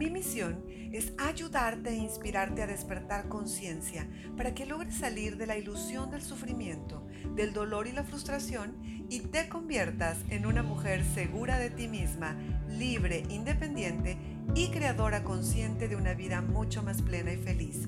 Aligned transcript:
Mi 0.00 0.08
misión 0.08 0.64
es 0.92 1.12
ayudarte 1.18 1.90
e 1.90 1.96
inspirarte 1.96 2.62
a 2.62 2.66
despertar 2.66 3.28
conciencia 3.28 4.08
para 4.34 4.54
que 4.54 4.64
logres 4.64 4.94
salir 4.94 5.36
de 5.36 5.46
la 5.46 5.58
ilusión 5.58 6.10
del 6.10 6.22
sufrimiento, 6.22 7.06
del 7.36 7.52
dolor 7.52 7.86
y 7.86 7.92
la 7.92 8.02
frustración 8.02 8.78
y 9.10 9.20
te 9.20 9.50
conviertas 9.50 10.16
en 10.30 10.46
una 10.46 10.62
mujer 10.62 11.04
segura 11.04 11.58
de 11.58 11.68
ti 11.68 11.86
misma, 11.86 12.34
libre, 12.66 13.24
independiente 13.28 14.16
y 14.54 14.70
creadora 14.70 15.22
consciente 15.22 15.86
de 15.86 15.96
una 15.96 16.14
vida 16.14 16.40
mucho 16.40 16.82
más 16.82 17.02
plena 17.02 17.34
y 17.34 17.36
feliz 17.36 17.86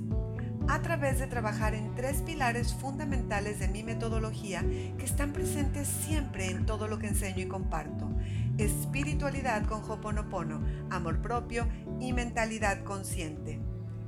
a 0.73 0.81
través 0.81 1.19
de 1.19 1.27
trabajar 1.27 1.75
en 1.75 1.95
tres 1.95 2.23
pilares 2.23 2.73
fundamentales 2.73 3.59
de 3.59 3.69
mi 3.69 3.83
metodología 3.83 4.62
que 4.62 5.05
están 5.05 5.35
presentes 5.35 5.87
siempre 5.87 6.47
en 6.47 6.65
todo 6.65 6.89
lo 6.89 6.98
que 6.98 7.09
enseño 7.09 7.43
y 7.43 7.47
comparto. 7.47 8.11
Espiritualidad 8.57 9.67
con 9.67 9.83
Hoponopono, 9.83 10.65
amor 10.89 11.21
propio 11.21 11.69
y 12.01 12.15
mentalidad 12.15 12.85
consciente. 12.85 13.61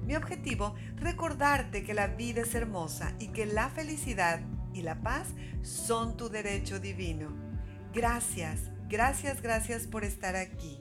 Mi 0.06 0.16
objetivo, 0.16 0.74
recordarte 0.96 1.84
que 1.84 1.92
la 1.92 2.06
vida 2.06 2.40
es 2.40 2.54
hermosa 2.54 3.12
y 3.18 3.28
que 3.28 3.44
la 3.44 3.68
felicidad 3.68 4.40
y 4.72 4.80
la 4.80 5.02
paz 5.02 5.28
son 5.60 6.16
tu 6.16 6.30
derecho 6.30 6.80
divino. 6.80 7.28
Gracias, 7.92 8.70
gracias, 8.88 9.42
gracias 9.42 9.86
por 9.86 10.02
estar 10.02 10.34
aquí. 10.34 10.80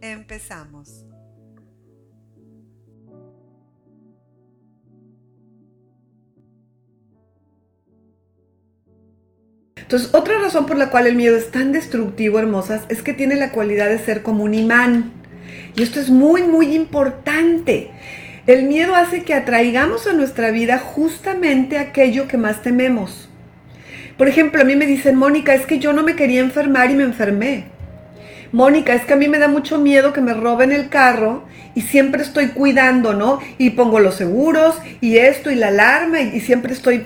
Empezamos. 0.00 1.06
Entonces, 9.92 10.14
otra 10.14 10.38
razón 10.38 10.64
por 10.64 10.78
la 10.78 10.88
cual 10.88 11.06
el 11.06 11.16
miedo 11.16 11.36
es 11.36 11.50
tan 11.50 11.70
destructivo, 11.70 12.38
hermosas, 12.38 12.84
es 12.88 13.02
que 13.02 13.12
tiene 13.12 13.36
la 13.36 13.52
cualidad 13.52 13.90
de 13.90 13.98
ser 13.98 14.22
como 14.22 14.42
un 14.42 14.54
imán. 14.54 15.12
Y 15.76 15.82
esto 15.82 16.00
es 16.00 16.08
muy, 16.08 16.44
muy 16.44 16.74
importante. 16.74 17.90
El 18.46 18.62
miedo 18.62 18.94
hace 18.94 19.22
que 19.22 19.34
atraigamos 19.34 20.06
a 20.06 20.14
nuestra 20.14 20.50
vida 20.50 20.78
justamente 20.78 21.76
aquello 21.76 22.26
que 22.26 22.38
más 22.38 22.62
tememos. 22.62 23.28
Por 24.16 24.28
ejemplo, 24.28 24.62
a 24.62 24.64
mí 24.64 24.76
me 24.76 24.86
dicen, 24.86 25.14
Mónica, 25.14 25.52
es 25.52 25.66
que 25.66 25.78
yo 25.78 25.92
no 25.92 26.02
me 26.02 26.16
quería 26.16 26.40
enfermar 26.40 26.90
y 26.90 26.94
me 26.94 27.04
enfermé. 27.04 27.64
Mónica, 28.50 28.94
es 28.94 29.04
que 29.04 29.12
a 29.12 29.16
mí 29.16 29.28
me 29.28 29.38
da 29.38 29.48
mucho 29.48 29.76
miedo 29.76 30.14
que 30.14 30.22
me 30.22 30.32
roben 30.32 30.72
el 30.72 30.88
carro 30.88 31.44
y 31.74 31.82
siempre 31.82 32.22
estoy 32.22 32.46
cuidando, 32.46 33.12
¿no? 33.12 33.40
Y 33.58 33.68
pongo 33.68 34.00
los 34.00 34.14
seguros 34.14 34.74
y 35.02 35.18
esto 35.18 35.50
y 35.50 35.54
la 35.54 35.68
alarma 35.68 36.22
y, 36.22 36.36
y 36.36 36.40
siempre 36.40 36.72
estoy 36.72 37.04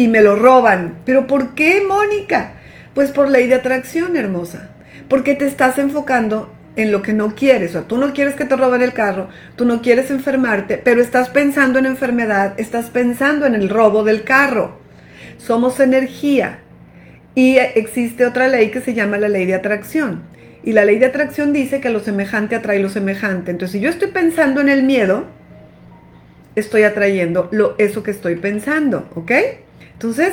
y 0.00 0.08
me 0.08 0.22
lo 0.22 0.34
roban. 0.34 0.94
¿Pero 1.04 1.26
por 1.26 1.54
qué, 1.54 1.82
Mónica? 1.86 2.54
Pues 2.94 3.10
por 3.10 3.28
ley 3.28 3.48
de 3.48 3.56
atracción, 3.56 4.16
hermosa. 4.16 4.70
Porque 5.08 5.34
te 5.34 5.46
estás 5.46 5.76
enfocando 5.76 6.50
en 6.74 6.90
lo 6.90 7.02
que 7.02 7.12
no 7.12 7.34
quieres. 7.34 7.76
O 7.76 7.82
tú 7.82 7.98
no 7.98 8.14
quieres 8.14 8.34
que 8.34 8.46
te 8.46 8.56
roben 8.56 8.80
el 8.80 8.94
carro, 8.94 9.28
tú 9.56 9.66
no 9.66 9.82
quieres 9.82 10.10
enfermarte, 10.10 10.78
pero 10.78 11.02
estás 11.02 11.28
pensando 11.28 11.78
en 11.78 11.84
enfermedad, 11.84 12.54
estás 12.56 12.88
pensando 12.88 13.44
en 13.44 13.54
el 13.54 13.68
robo 13.68 14.02
del 14.02 14.24
carro. 14.24 14.78
Somos 15.36 15.78
energía. 15.80 16.60
Y 17.34 17.58
existe 17.58 18.24
otra 18.24 18.48
ley 18.48 18.70
que 18.70 18.80
se 18.80 18.94
llama 18.94 19.18
la 19.18 19.28
ley 19.28 19.44
de 19.44 19.54
atracción. 19.54 20.22
Y 20.64 20.72
la 20.72 20.86
ley 20.86 20.98
de 20.98 21.06
atracción 21.06 21.52
dice 21.52 21.82
que 21.82 21.90
lo 21.90 22.00
semejante 22.00 22.56
atrae 22.56 22.78
lo 22.78 22.88
semejante. 22.88 23.50
Entonces, 23.50 23.72
si 23.72 23.80
yo 23.80 23.90
estoy 23.90 24.12
pensando 24.12 24.62
en 24.62 24.70
el 24.70 24.82
miedo, 24.82 25.26
estoy 26.54 26.84
atrayendo 26.84 27.50
lo, 27.52 27.74
eso 27.76 28.02
que 28.02 28.12
estoy 28.12 28.36
pensando, 28.36 29.10
¿ok? 29.14 29.32
Entonces, 30.00 30.32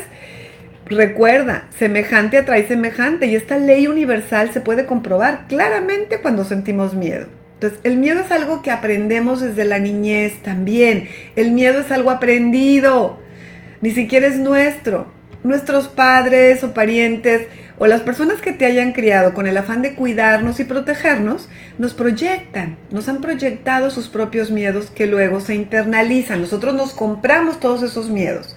recuerda, 0.85 1.67
semejante 1.77 2.37
atrae 2.37 2.65
semejante 2.65 3.25
y 3.25 3.35
esta 3.35 3.57
ley 3.57 3.87
universal 3.87 4.53
se 4.53 4.61
puede 4.61 4.85
comprobar 4.85 5.45
claramente 5.49 6.21
cuando 6.21 6.45
sentimos 6.45 6.93
miedo. 6.93 7.27
Entonces, 7.55 7.81
el 7.83 7.97
miedo 7.97 8.21
es 8.21 8.31
algo 8.31 8.61
que 8.61 8.71
aprendemos 8.71 9.41
desde 9.41 9.65
la 9.65 9.79
niñez 9.79 10.41
también. 10.41 11.09
El 11.35 11.51
miedo 11.51 11.81
es 11.81 11.91
algo 11.91 12.11
aprendido, 12.11 13.19
ni 13.81 13.91
siquiera 13.91 14.27
es 14.27 14.37
nuestro. 14.37 15.11
Nuestros 15.43 15.89
padres 15.89 16.63
o 16.63 16.73
parientes 16.73 17.47
o 17.77 17.87
las 17.87 18.01
personas 18.01 18.39
que 18.39 18.53
te 18.53 18.65
hayan 18.65 18.93
criado 18.93 19.33
con 19.33 19.47
el 19.47 19.57
afán 19.57 19.81
de 19.81 19.95
cuidarnos 19.95 20.61
y 20.61 20.63
protegernos, 20.63 21.49
nos 21.77 21.93
proyectan, 21.93 22.77
nos 22.89 23.09
han 23.09 23.19
proyectado 23.19 23.89
sus 23.91 24.07
propios 24.07 24.49
miedos 24.49 24.89
que 24.89 25.07
luego 25.07 25.41
se 25.41 25.55
internalizan. 25.55 26.39
Nosotros 26.39 26.73
nos 26.73 26.93
compramos 26.93 27.59
todos 27.59 27.83
esos 27.83 28.09
miedos. 28.09 28.55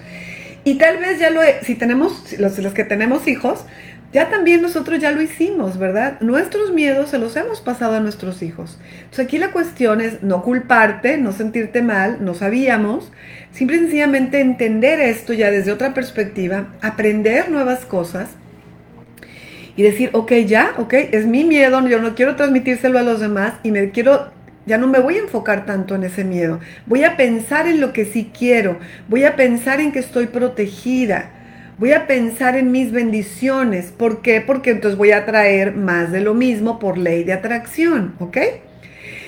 Y 0.63 0.75
tal 0.75 0.97
vez 0.97 1.19
ya 1.19 1.29
lo, 1.29 1.41
si 1.63 1.75
tenemos, 1.75 2.37
los, 2.37 2.57
los 2.59 2.73
que 2.73 2.83
tenemos 2.83 3.27
hijos, 3.27 3.65
ya 4.13 4.29
también 4.29 4.61
nosotros 4.61 4.99
ya 4.99 5.11
lo 5.11 5.21
hicimos, 5.21 5.77
¿verdad? 5.77 6.19
Nuestros 6.19 6.71
miedos 6.71 7.11
se 7.11 7.17
los 7.17 7.35
hemos 7.37 7.61
pasado 7.61 7.95
a 7.95 7.99
nuestros 8.01 8.43
hijos. 8.43 8.77
Entonces 8.95 9.25
aquí 9.25 9.37
la 9.37 9.51
cuestión 9.51 10.01
es 10.01 10.21
no 10.21 10.43
culparte, 10.43 11.17
no 11.17 11.31
sentirte 11.31 11.81
mal, 11.81 12.17
no 12.23 12.33
sabíamos, 12.33 13.11
simple 13.53 13.77
y 13.77 13.79
sencillamente 13.79 14.41
entender 14.41 14.99
esto 14.99 15.31
ya 15.31 15.49
desde 15.49 15.71
otra 15.71 15.93
perspectiva, 15.93 16.67
aprender 16.81 17.49
nuevas 17.49 17.85
cosas 17.85 18.29
y 19.77 19.83
decir, 19.83 20.09
ok, 20.11 20.33
ya, 20.45 20.73
ok, 20.77 20.93
es 20.93 21.25
mi 21.25 21.45
miedo, 21.45 21.87
yo 21.87 22.01
no 22.01 22.13
quiero 22.13 22.35
transmitírselo 22.35 22.99
a 22.99 23.03
los 23.03 23.21
demás 23.21 23.53
y 23.63 23.71
me 23.71 23.91
quiero 23.91 24.29
ya 24.65 24.77
no 24.77 24.87
me 24.87 24.99
voy 24.99 25.15
a 25.15 25.21
enfocar 25.21 25.65
tanto 25.65 25.95
en 25.95 26.03
ese 26.03 26.23
miedo. 26.23 26.59
Voy 26.85 27.03
a 27.03 27.17
pensar 27.17 27.67
en 27.67 27.81
lo 27.81 27.93
que 27.93 28.05
sí 28.05 28.31
quiero. 28.37 28.79
Voy 29.07 29.23
a 29.23 29.35
pensar 29.35 29.79
en 29.79 29.91
que 29.91 29.99
estoy 29.99 30.27
protegida. 30.27 31.31
Voy 31.77 31.93
a 31.93 32.05
pensar 32.05 32.55
en 32.55 32.71
mis 32.71 32.91
bendiciones. 32.91 33.91
¿Por 33.91 34.21
qué? 34.21 34.41
Porque 34.41 34.71
entonces 34.71 34.97
voy 34.97 35.11
a 35.11 35.25
traer 35.25 35.75
más 35.75 36.11
de 36.11 36.21
lo 36.21 36.35
mismo 36.35 36.77
por 36.77 36.97
ley 36.97 37.23
de 37.23 37.33
atracción. 37.33 38.13
¿Ok? 38.19 38.37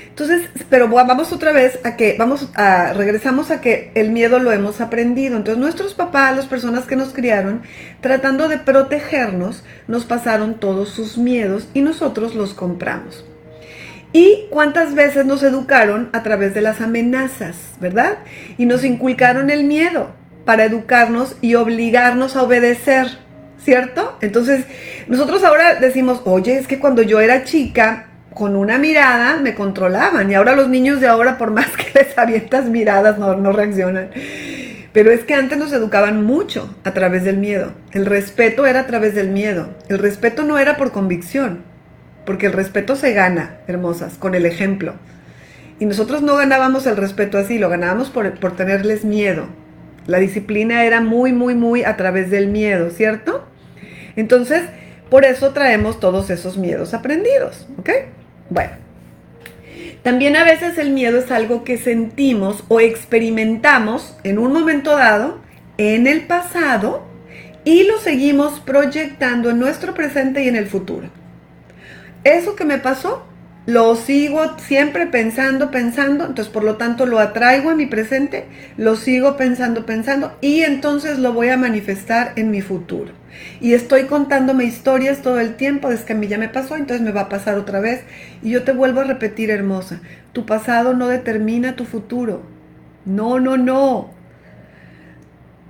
Entonces, 0.09 0.47
pero 0.69 0.87
vamos 0.87 1.33
otra 1.33 1.51
vez 1.51 1.79
a 1.83 1.95
que, 1.95 2.15
vamos 2.19 2.51
a, 2.53 2.93
regresamos 2.93 3.49
a 3.49 3.61
que 3.61 3.91
el 3.95 4.11
miedo 4.11 4.37
lo 4.37 4.51
hemos 4.51 4.79
aprendido. 4.79 5.35
Entonces, 5.35 5.59
nuestros 5.59 5.95
papás, 5.95 6.35
las 6.35 6.45
personas 6.45 6.85
que 6.85 6.95
nos 6.95 7.13
criaron, 7.13 7.63
tratando 7.99 8.47
de 8.47 8.59
protegernos, 8.59 9.63
nos 9.87 10.05
pasaron 10.05 10.59
todos 10.59 10.89
sus 10.89 11.17
miedos 11.17 11.67
y 11.73 11.81
nosotros 11.81 12.35
los 12.35 12.53
compramos. 12.53 13.25
¿Y 14.13 14.45
cuántas 14.51 14.93
veces 14.93 15.25
nos 15.25 15.41
educaron 15.41 16.09
a 16.13 16.21
través 16.21 16.53
de 16.53 16.61
las 16.61 16.81
amenazas, 16.81 17.55
verdad? 17.81 18.19
Y 18.59 18.67
nos 18.67 18.83
inculcaron 18.85 19.49
el 19.49 19.63
miedo 19.63 20.11
para 20.45 20.65
educarnos 20.65 21.35
y 21.41 21.55
obligarnos 21.55 22.35
a 22.35 22.43
obedecer, 22.43 23.07
¿cierto? 23.63 24.15
Entonces, 24.21 24.65
nosotros 25.07 25.43
ahora 25.43 25.75
decimos, 25.75 26.21
oye, 26.25 26.59
es 26.59 26.67
que 26.67 26.77
cuando 26.77 27.01
yo 27.01 27.21
era 27.21 27.43
chica, 27.43 28.05
con 28.35 28.55
una 28.55 28.77
mirada 28.77 29.37
me 29.37 29.55
controlaban 29.55 30.29
y 30.29 30.35
ahora 30.35 30.55
los 30.55 30.69
niños 30.69 30.99
de 30.99 31.07
ahora, 31.07 31.39
por 31.39 31.49
más 31.49 31.71
que 31.75 31.99
les 32.03 32.15
avientas 32.15 32.65
miradas, 32.65 33.17
no, 33.17 33.35
no 33.35 33.51
reaccionan. 33.51 34.09
Pero 34.91 35.11
es 35.11 35.23
que 35.23 35.33
antes 35.33 35.57
nos 35.57 35.73
educaban 35.73 36.23
mucho 36.23 36.75
a 36.83 36.93
través 36.93 37.23
del 37.23 37.37
miedo. 37.37 37.73
El 37.93 38.05
respeto 38.05 38.67
era 38.67 38.81
a 38.81 38.85
través 38.85 39.15
del 39.15 39.29
miedo. 39.29 39.69
El 39.89 39.97
respeto 39.97 40.43
no 40.43 40.59
era 40.59 40.77
por 40.77 40.91
convicción, 40.91 41.63
porque 42.25 42.47
el 42.47 42.53
respeto 42.53 42.95
se 42.95 43.13
gana, 43.13 43.57
hermosas, 43.67 44.15
con 44.17 44.35
el 44.35 44.45
ejemplo. 44.45 44.93
Y 45.79 45.85
nosotros 45.85 46.21
no 46.21 46.35
ganábamos 46.35 46.85
el 46.85 46.97
respeto 46.97 47.37
así, 47.37 47.59
lo 47.59 47.69
ganábamos 47.69 48.09
por, 48.09 48.39
por 48.39 48.55
tenerles 48.55 49.03
miedo. 49.03 49.47
La 50.07 50.19
disciplina 50.19 50.83
era 50.83 51.01
muy, 51.01 51.33
muy, 51.33 51.55
muy 51.55 51.83
a 51.83 51.97
través 51.97 52.29
del 52.29 52.47
miedo, 52.47 52.89
¿cierto? 52.89 53.45
Entonces, 54.15 54.63
por 55.09 55.25
eso 55.25 55.51
traemos 55.51 55.99
todos 55.99 56.29
esos 56.29 56.57
miedos 56.57 56.93
aprendidos, 56.93 57.67
¿ok? 57.79 57.89
Bueno, 58.49 58.71
también 60.03 60.35
a 60.35 60.43
veces 60.43 60.77
el 60.77 60.91
miedo 60.91 61.17
es 61.17 61.31
algo 61.31 61.63
que 61.63 61.77
sentimos 61.77 62.63
o 62.67 62.79
experimentamos 62.79 64.17
en 64.23 64.37
un 64.37 64.53
momento 64.53 64.95
dado, 64.95 65.39
en 65.77 66.07
el 66.07 66.27
pasado, 66.27 67.05
y 67.65 67.83
lo 67.83 67.97
seguimos 67.99 68.59
proyectando 68.59 69.49
en 69.49 69.59
nuestro 69.59 69.93
presente 69.93 70.43
y 70.43 70.49
en 70.49 70.57
el 70.57 70.67
futuro 70.67 71.22
eso 72.23 72.55
que 72.55 72.65
me 72.65 72.77
pasó, 72.77 73.25
lo 73.65 73.95
sigo 73.95 74.57
siempre 74.57 75.07
pensando, 75.07 75.71
pensando, 75.71 76.25
entonces 76.25 76.51
por 76.51 76.65
lo 76.65 76.75
tanto 76.75 77.05
lo 77.05 77.19
atraigo 77.19 77.69
a 77.69 77.75
mi 77.75 77.85
presente, 77.85 78.45
lo 78.75 78.97
sigo 78.97 79.37
pensando, 79.37 79.85
pensando 79.85 80.33
y 80.41 80.63
entonces 80.63 81.17
lo 81.17 81.31
voy 81.31 81.47
a 81.47 81.57
manifestar 81.57 82.33
en 82.35 82.51
mi 82.51 82.61
futuro. 82.61 83.13
Y 83.61 83.73
estoy 83.73 84.03
contándome 84.03 84.65
historias 84.65 85.21
todo 85.21 85.39
el 85.39 85.55
tiempo, 85.55 85.89
desde 85.89 86.05
que 86.05 86.13
a 86.13 86.15
mí 86.17 86.27
ya 86.27 86.37
me 86.37 86.49
pasó, 86.49 86.75
entonces 86.75 87.05
me 87.05 87.13
va 87.13 87.21
a 87.21 87.29
pasar 87.29 87.57
otra 87.57 87.79
vez. 87.79 88.03
Y 88.41 88.51
yo 88.51 88.63
te 88.63 88.73
vuelvo 88.73 88.99
a 88.99 89.05
repetir, 89.05 89.49
hermosa, 89.49 90.01
tu 90.33 90.45
pasado 90.45 90.93
no 90.93 91.07
determina 91.07 91.75
tu 91.75 91.85
futuro. 91.85 92.43
No, 93.05 93.39
no, 93.39 93.57
no. 93.57 94.11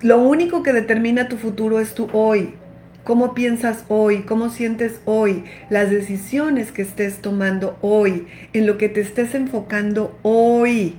Lo 0.01 0.19
único 0.19 0.63
que 0.63 0.73
determina 0.73 1.29
tu 1.29 1.37
futuro 1.37 1.79
es 1.79 1.93
tu 1.93 2.09
hoy. 2.11 2.55
Cómo 3.03 3.33
piensas 3.33 3.85
hoy, 3.87 4.21
cómo 4.21 4.49
sientes 4.49 4.99
hoy, 5.05 5.43
las 5.69 5.89
decisiones 5.89 6.71
que 6.71 6.81
estés 6.81 7.17
tomando 7.17 7.77
hoy, 7.81 8.27
en 8.53 8.65
lo 8.65 8.77
que 8.77 8.89
te 8.89 9.01
estés 9.01 9.35
enfocando 9.35 10.17
hoy. 10.21 10.95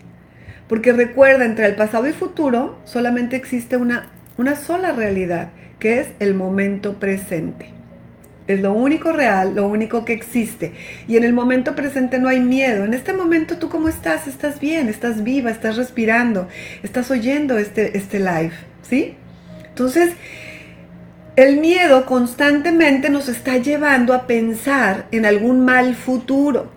Porque 0.69 0.93
recuerda, 0.93 1.45
entre 1.45 1.67
el 1.67 1.75
pasado 1.75 2.09
y 2.09 2.13
futuro 2.13 2.79
solamente 2.85 3.37
existe 3.37 3.77
una, 3.77 4.11
una 4.37 4.57
sola 4.57 4.93
realidad, 4.93 5.51
que 5.79 6.01
es 6.01 6.09
el 6.21 6.35
momento 6.35 6.95
presente. 6.95 7.71
Es 8.47 8.61
lo 8.61 8.75
único 8.75 9.11
real, 9.13 9.55
lo 9.55 9.67
único 9.67 10.05
que 10.05 10.13
existe. 10.13 10.73
Y 11.09 11.17
en 11.17 11.25
el 11.25 11.33
momento 11.33 11.75
presente 11.75 12.19
no 12.19 12.29
hay 12.29 12.41
miedo. 12.41 12.85
En 12.85 12.93
este 12.93 13.15
momento 13.15 13.57
tú 13.57 13.71
cómo 13.71 13.89
estás? 13.89 14.27
Estás 14.27 14.61
bien, 14.61 14.91
estás 14.91 15.25
viva, 15.25 15.51
estás 15.51 15.77
respirando, 15.77 16.49
estás 16.83 17.11
oyendo 17.11 17.57
este, 17.57 17.97
este 17.97 18.19
live, 18.19 18.53
¿sí? 18.83 19.15
Entonces, 19.67 20.13
el 21.37 21.57
miedo 21.57 22.07
constantemente 22.07 23.11
nos 23.11 23.29
está 23.29 23.57
llevando 23.57 24.15
a 24.15 24.29
pensar 24.29 25.07
en 25.11 25.27
algún 25.27 25.65
mal 25.65 25.97
futuro, 25.97 26.71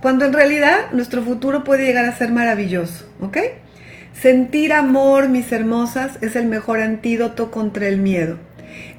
cuando 0.00 0.24
en 0.24 0.32
realidad 0.32 0.92
nuestro 0.92 1.20
futuro 1.22 1.64
puede 1.64 1.84
llegar 1.84 2.04
a 2.04 2.16
ser 2.16 2.30
maravilloso, 2.30 3.06
¿ok? 3.20 3.38
Sentir 4.12 4.72
amor, 4.72 5.28
mis 5.28 5.50
hermosas, 5.50 6.12
es 6.20 6.36
el 6.36 6.46
mejor 6.46 6.80
antídoto 6.80 7.50
contra 7.50 7.88
el 7.88 7.98
miedo. 7.98 8.38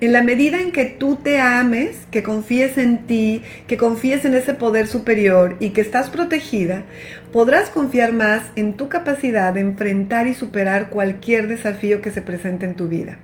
En 0.01 0.11
la 0.11 0.21
medida 0.21 0.59
en 0.59 0.73
que 0.73 0.83
tú 0.83 1.15
te 1.15 1.39
ames, 1.39 1.95
que 2.11 2.21
confíes 2.21 2.77
en 2.77 3.07
ti, 3.07 3.41
que 3.67 3.77
confíes 3.77 4.25
en 4.25 4.33
ese 4.33 4.53
poder 4.53 4.87
superior 4.87 5.55
y 5.61 5.69
que 5.69 5.79
estás 5.79 6.09
protegida, 6.09 6.83
podrás 7.31 7.69
confiar 7.69 8.11
más 8.11 8.43
en 8.57 8.73
tu 8.73 8.89
capacidad 8.89 9.53
de 9.53 9.61
enfrentar 9.61 10.27
y 10.27 10.33
superar 10.33 10.89
cualquier 10.89 11.47
desafío 11.47 12.01
que 12.01 12.11
se 12.11 12.21
presente 12.21 12.65
en 12.65 12.75
tu 12.75 12.89
vida. 12.89 13.17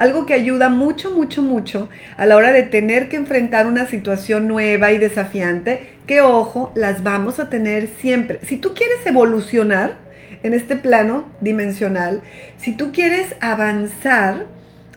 Algo 0.00 0.24
que 0.24 0.32
ayuda 0.32 0.70
mucho, 0.70 1.10
mucho, 1.10 1.42
mucho 1.42 1.90
a 2.16 2.24
la 2.24 2.34
hora 2.34 2.52
de 2.52 2.62
tener 2.62 3.10
que 3.10 3.16
enfrentar 3.16 3.66
una 3.66 3.86
situación 3.86 4.48
nueva 4.48 4.92
y 4.92 4.98
desafiante, 4.98 5.90
que 6.06 6.22
ojo, 6.22 6.72
las 6.74 7.02
vamos 7.02 7.38
a 7.38 7.50
tener 7.50 7.86
siempre. 8.00 8.40
Si 8.42 8.56
tú 8.56 8.72
quieres 8.72 9.04
evolucionar 9.04 9.98
en 10.42 10.54
este 10.54 10.76
plano 10.76 11.28
dimensional, 11.42 12.22
si 12.56 12.72
tú 12.72 12.92
quieres 12.92 13.36
avanzar 13.42 14.46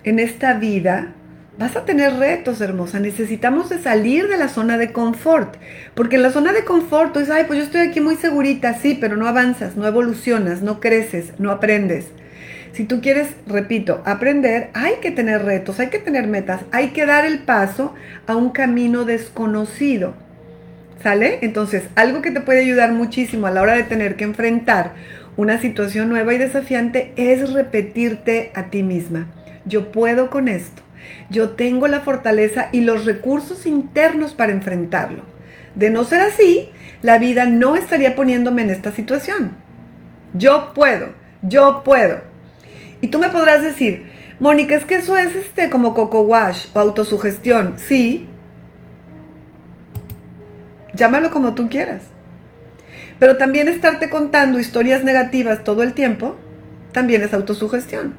en 0.05 0.19
esta 0.19 0.53
vida, 0.53 1.13
Vas 1.55 1.75
a 1.75 1.85
tener 1.85 2.15
retos, 2.15 2.61
hermosa. 2.61 2.99
Necesitamos 2.99 3.69
de 3.69 3.77
salir 3.77 4.27
de 4.27 4.37
la 4.37 4.47
zona 4.47 4.79
de 4.79 4.91
confort. 4.91 5.57
Porque 5.93 6.15
en 6.15 6.23
la 6.23 6.31
zona 6.31 6.51
de 6.51 6.65
confort 6.65 7.13
tú 7.13 7.19
dices, 7.19 7.35
ay, 7.35 7.43
pues 7.45 7.59
yo 7.59 7.65
estoy 7.65 7.81
aquí 7.81 8.01
muy 8.01 8.15
segurita, 8.15 8.73
sí, 8.73 8.97
pero 8.99 9.17
no 9.17 9.27
avanzas, 9.27 9.75
no 9.75 9.85
evolucionas, 9.85 10.63
no 10.63 10.79
creces, 10.79 11.33
no 11.37 11.51
aprendes. 11.51 12.07
Si 12.73 12.85
tú 12.85 13.01
quieres, 13.01 13.29
repito, 13.45 14.01
aprender, 14.03 14.71
hay 14.73 14.95
que 14.99 15.11
tener 15.11 15.43
retos, 15.45 15.79
hay 15.79 15.89
que 15.89 15.99
tener 15.99 16.25
metas, 16.25 16.61
hay 16.71 16.89
que 16.89 17.05
dar 17.05 17.23
el 17.23 17.39
paso 17.39 17.93
a 18.25 18.35
un 18.35 18.49
camino 18.49 19.05
desconocido. 19.05 20.15
¿Sale? 21.03 21.39
Entonces, 21.43 21.83
algo 21.95 22.23
que 22.23 22.31
te 22.31 22.41
puede 22.41 22.61
ayudar 22.61 22.91
muchísimo 22.91 23.45
a 23.45 23.51
la 23.51 23.61
hora 23.61 23.75
de 23.75 23.83
tener 23.83 24.15
que 24.15 24.23
enfrentar 24.23 24.93
una 25.37 25.59
situación 25.59 26.09
nueva 26.09 26.33
y 26.33 26.39
desafiante 26.39 27.13
es 27.15 27.53
repetirte 27.53 28.51
a 28.55 28.71
ti 28.71 28.81
misma. 28.81 29.27
Yo 29.65 29.91
puedo 29.91 30.31
con 30.31 30.47
esto. 30.47 30.81
Yo 31.29 31.51
tengo 31.51 31.87
la 31.87 31.99
fortaleza 31.99 32.69
y 32.71 32.81
los 32.81 33.05
recursos 33.05 33.67
internos 33.67 34.33
para 34.33 34.51
enfrentarlo. 34.51 35.23
De 35.75 35.91
no 35.91 36.05
ser 36.05 36.21
así, 36.21 36.69
la 37.03 37.19
vida 37.19 37.45
no 37.45 37.75
estaría 37.75 38.15
poniéndome 38.15 38.63
en 38.63 38.71
esta 38.71 38.91
situación. 38.91 39.51
Yo 40.33 40.71
puedo, 40.73 41.09
yo 41.43 41.83
puedo. 41.83 42.32
Y 43.03 43.09
tú 43.09 43.19
me 43.19 43.27
podrás 43.27 43.61
decir, 43.61 44.05
Mónica, 44.39 44.75
es 44.75 44.85
que 44.85 44.95
eso 44.95 45.17
es 45.17 45.35
este 45.35 45.69
como 45.69 45.93
coco 45.93 46.21
wash 46.21 46.67
o 46.73 46.79
autosugestión. 46.79 47.73
Sí. 47.75 48.29
Llámalo 50.93 51.29
como 51.29 51.53
tú 51.53 51.67
quieras. 51.67 52.03
Pero 53.19 53.35
también 53.35 53.67
estarte 53.67 54.09
contando 54.09 54.57
historias 54.57 55.03
negativas 55.03 55.65
todo 55.65 55.83
el 55.83 55.91
tiempo, 55.91 56.37
también 56.93 57.23
es 57.23 57.33
autosugestión. 57.33 58.13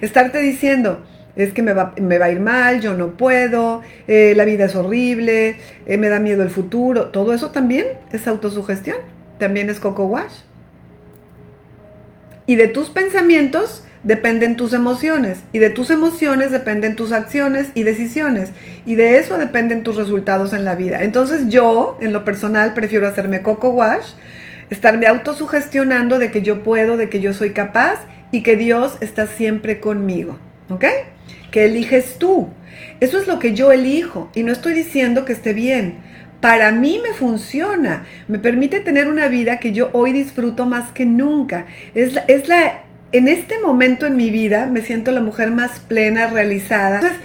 Estarte 0.00 0.38
diciendo, 0.38 1.04
es 1.34 1.52
que 1.52 1.62
me 1.62 1.72
va, 1.72 1.92
a 1.96 2.30
ir 2.30 2.38
mal, 2.38 2.80
yo 2.80 2.94
no 2.94 3.16
puedo, 3.16 3.82
eh, 4.06 4.34
la 4.36 4.44
vida 4.44 4.66
es 4.66 4.76
horrible, 4.76 5.56
eh, 5.86 5.98
me 5.98 6.08
da 6.08 6.20
miedo 6.20 6.44
el 6.44 6.50
futuro, 6.50 7.08
todo 7.08 7.32
eso 7.32 7.50
también 7.50 7.86
es 8.12 8.28
autosugestión, 8.28 8.98
también 9.40 9.70
es 9.70 9.80
coco 9.80 10.06
wash. 10.06 10.42
Y 12.46 12.54
de 12.54 12.68
tus 12.68 12.90
pensamientos 12.90 13.84
dependen 14.02 14.56
tus 14.56 14.72
emociones 14.72 15.40
y 15.52 15.58
de 15.58 15.70
tus 15.70 15.90
emociones 15.90 16.50
dependen 16.50 16.96
tus 16.96 17.12
acciones 17.12 17.68
y 17.74 17.82
decisiones 17.82 18.50
y 18.86 18.94
de 18.94 19.18
eso 19.18 19.36
dependen 19.36 19.82
tus 19.82 19.96
resultados 19.96 20.52
en 20.52 20.64
la 20.64 20.74
vida. 20.74 21.02
Entonces 21.02 21.48
yo, 21.48 21.98
en 22.00 22.12
lo 22.12 22.24
personal, 22.24 22.72
prefiero 22.72 23.06
hacerme 23.06 23.42
coco 23.42 23.70
wash, 23.70 24.12
estarme 24.70 25.06
autosugestionando 25.06 26.18
de 26.18 26.30
que 26.30 26.42
yo 26.42 26.62
puedo, 26.62 26.96
de 26.96 27.08
que 27.08 27.20
yo 27.20 27.34
soy 27.34 27.50
capaz 27.50 28.00
y 28.32 28.42
que 28.42 28.56
Dios 28.56 28.96
está 29.00 29.26
siempre 29.26 29.80
conmigo, 29.80 30.38
¿ok? 30.70 30.84
Que 31.50 31.66
eliges 31.66 32.16
tú. 32.18 32.48
Eso 33.00 33.18
es 33.18 33.26
lo 33.26 33.38
que 33.38 33.54
yo 33.54 33.72
elijo 33.72 34.30
y 34.34 34.44
no 34.44 34.52
estoy 34.52 34.72
diciendo 34.72 35.24
que 35.24 35.32
esté 35.32 35.52
bien. 35.52 35.98
Para 36.40 36.72
mí 36.72 37.00
me 37.02 37.12
funciona, 37.12 38.06
me 38.26 38.38
permite 38.38 38.80
tener 38.80 39.08
una 39.08 39.28
vida 39.28 39.58
que 39.58 39.72
yo 39.72 39.90
hoy 39.92 40.12
disfruto 40.12 40.64
más 40.64 40.90
que 40.92 41.04
nunca. 41.04 41.66
Es 41.94 42.14
es 42.28 42.48
la 42.48 42.84
en 43.12 43.28
este 43.28 43.58
momento 43.58 44.06
en 44.06 44.16
mi 44.16 44.30
vida 44.30 44.66
me 44.66 44.82
siento 44.82 45.10
la 45.10 45.20
mujer 45.20 45.50
más 45.50 45.80
plena, 45.80 46.28
realizada. 46.28 46.96
Entonces, 46.96 47.18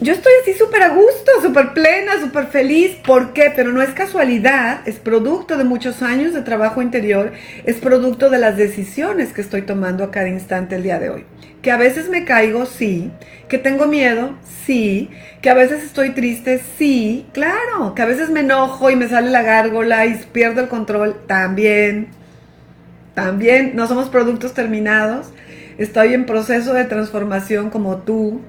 yo 0.00 0.12
estoy 0.12 0.32
así 0.42 0.52
súper 0.54 0.82
a 0.82 0.90
gusto, 0.90 1.32
súper 1.42 1.72
plena, 1.72 2.20
súper 2.20 2.46
feliz. 2.46 2.96
¿Por 3.04 3.32
qué? 3.32 3.52
Pero 3.54 3.72
no 3.72 3.82
es 3.82 3.90
casualidad, 3.90 4.86
es 4.86 4.96
producto 4.96 5.56
de 5.56 5.64
muchos 5.64 6.02
años 6.02 6.34
de 6.34 6.42
trabajo 6.42 6.82
interior, 6.82 7.32
es 7.64 7.76
producto 7.76 8.30
de 8.30 8.38
las 8.38 8.56
decisiones 8.56 9.32
que 9.32 9.40
estoy 9.40 9.62
tomando 9.62 10.04
a 10.04 10.10
cada 10.10 10.28
instante 10.28 10.76
el 10.76 10.84
día 10.84 11.00
de 11.00 11.10
hoy. 11.10 11.24
Que 11.62 11.72
a 11.72 11.76
veces 11.76 12.08
me 12.08 12.24
caigo, 12.24 12.66
sí. 12.66 13.10
Que 13.48 13.58
tengo 13.58 13.86
miedo, 13.86 14.34
sí. 14.64 15.10
Que 15.42 15.50
a 15.50 15.54
veces 15.54 15.82
estoy 15.82 16.10
triste, 16.10 16.60
sí. 16.78 17.26
Claro. 17.32 17.94
Que 17.96 18.02
a 18.02 18.06
veces 18.06 18.30
me 18.30 18.40
enojo 18.40 18.90
y 18.90 18.96
me 18.96 19.08
sale 19.08 19.30
la 19.30 19.42
gárgola 19.42 20.06
y 20.06 20.14
pierdo 20.32 20.60
el 20.60 20.68
control, 20.68 21.16
también. 21.26 22.17
También 23.24 23.72
no 23.74 23.86
somos 23.88 24.08
productos 24.08 24.54
terminados. 24.54 25.32
Estoy 25.76 26.14
en 26.14 26.26
proceso 26.26 26.72
de 26.72 26.84
transformación 26.84 27.70
como 27.70 27.98
tú 27.98 28.40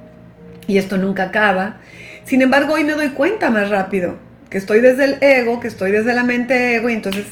y 0.67 0.77
esto 0.77 0.97
nunca 0.97 1.23
acaba. 1.23 1.77
Sin 2.25 2.41
embargo, 2.41 2.73
hoy 2.73 2.83
me 2.83 2.93
doy 2.93 3.09
cuenta 3.09 3.49
más 3.49 3.69
rápido 3.69 4.17
que 4.49 4.57
estoy 4.57 4.81
desde 4.81 5.05
el 5.05 5.17
ego, 5.21 5.59
que 5.59 5.67
estoy 5.67 5.91
desde 5.91 6.13
la 6.13 6.23
mente 6.23 6.75
ego 6.75 6.89
y 6.89 6.93
entonces 6.93 7.25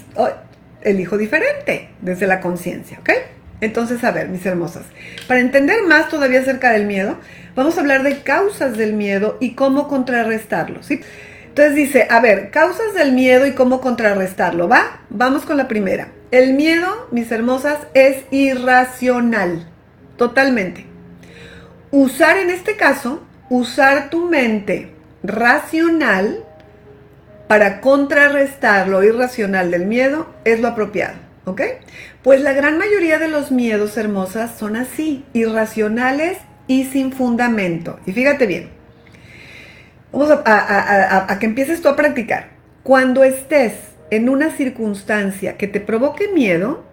elijo 0.81 1.17
diferente 1.17 1.89
desde 2.01 2.27
la 2.27 2.41
conciencia, 2.41 2.99
¿ok? 2.99 3.09
Entonces, 3.61 4.03
a 4.03 4.11
ver, 4.11 4.29
mis 4.29 4.45
hermosas, 4.45 4.83
para 5.27 5.39
entender 5.39 5.83
más 5.87 6.09
todavía 6.09 6.41
acerca 6.41 6.71
del 6.71 6.85
miedo, 6.85 7.17
vamos 7.55 7.77
a 7.77 7.81
hablar 7.81 8.03
de 8.03 8.19
causas 8.21 8.77
del 8.77 8.93
miedo 8.93 9.37
y 9.39 9.53
cómo 9.53 9.87
contrarrestarlo, 9.87 10.83
¿sí? 10.83 11.01
Entonces 11.49 11.75
dice, 11.75 12.07
a 12.09 12.19
ver, 12.19 12.51
causas 12.51 12.93
del 12.93 13.13
miedo 13.13 13.47
y 13.47 13.53
cómo 13.53 13.81
contrarrestarlo, 13.81 14.67
¿va? 14.67 15.01
Vamos 15.09 15.43
con 15.43 15.57
la 15.57 15.67
primera. 15.67 16.09
El 16.31 16.53
miedo, 16.53 17.07
mis 17.11 17.31
hermosas, 17.31 17.79
es 17.93 18.25
irracional, 18.31 19.67
totalmente. 20.17 20.85
Usar 21.91 22.37
en 22.37 22.49
este 22.49 22.75
caso, 22.75 23.23
usar 23.49 24.09
tu 24.09 24.29
mente 24.29 24.91
racional 25.23 26.43
para 27.47 27.79
contrarrestar 27.79 28.89
lo 28.89 29.03
irracional 29.03 29.71
del 29.71 29.85
miedo 29.85 30.27
es 30.43 30.59
lo 30.59 30.67
apropiado, 30.67 31.15
¿ok? 31.45 31.61
Pues 32.23 32.41
la 32.41 32.51
gran 32.51 32.77
mayoría 32.77 33.19
de 33.19 33.29
los 33.29 33.51
miedos 33.51 33.97
hermosas 33.97 34.57
son 34.57 34.75
así, 34.75 35.23
irracionales 35.31 36.39
y 36.67 36.83
sin 36.83 37.13
fundamento. 37.13 37.99
Y 38.05 38.11
fíjate 38.11 38.47
bien, 38.47 38.69
vamos 40.11 40.29
a, 40.45 41.37
que 41.39 41.45
empieces 41.45 41.81
tú 41.81 41.87
a 41.87 41.95
practicar. 41.95 42.49
Cuando 42.83 43.23
estés 43.23 43.73
en 44.09 44.29
una 44.29 44.51
circunstancia 44.51 45.57
que 45.57 45.67
te 45.67 45.79
provoque 45.79 46.27
miedo, 46.29 46.83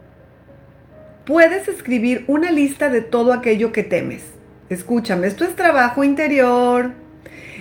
puedes 1.25 1.69
escribir 1.69 2.25
una 2.27 2.51
lista 2.51 2.89
de 2.89 3.01
todo 3.01 3.33
aquello 3.33 3.73
que 3.73 3.83
temes. 3.83 4.23
Escúchame, 4.69 5.27
esto 5.27 5.45
es 5.45 5.57
trabajo 5.57 6.05
interior, 6.05 6.93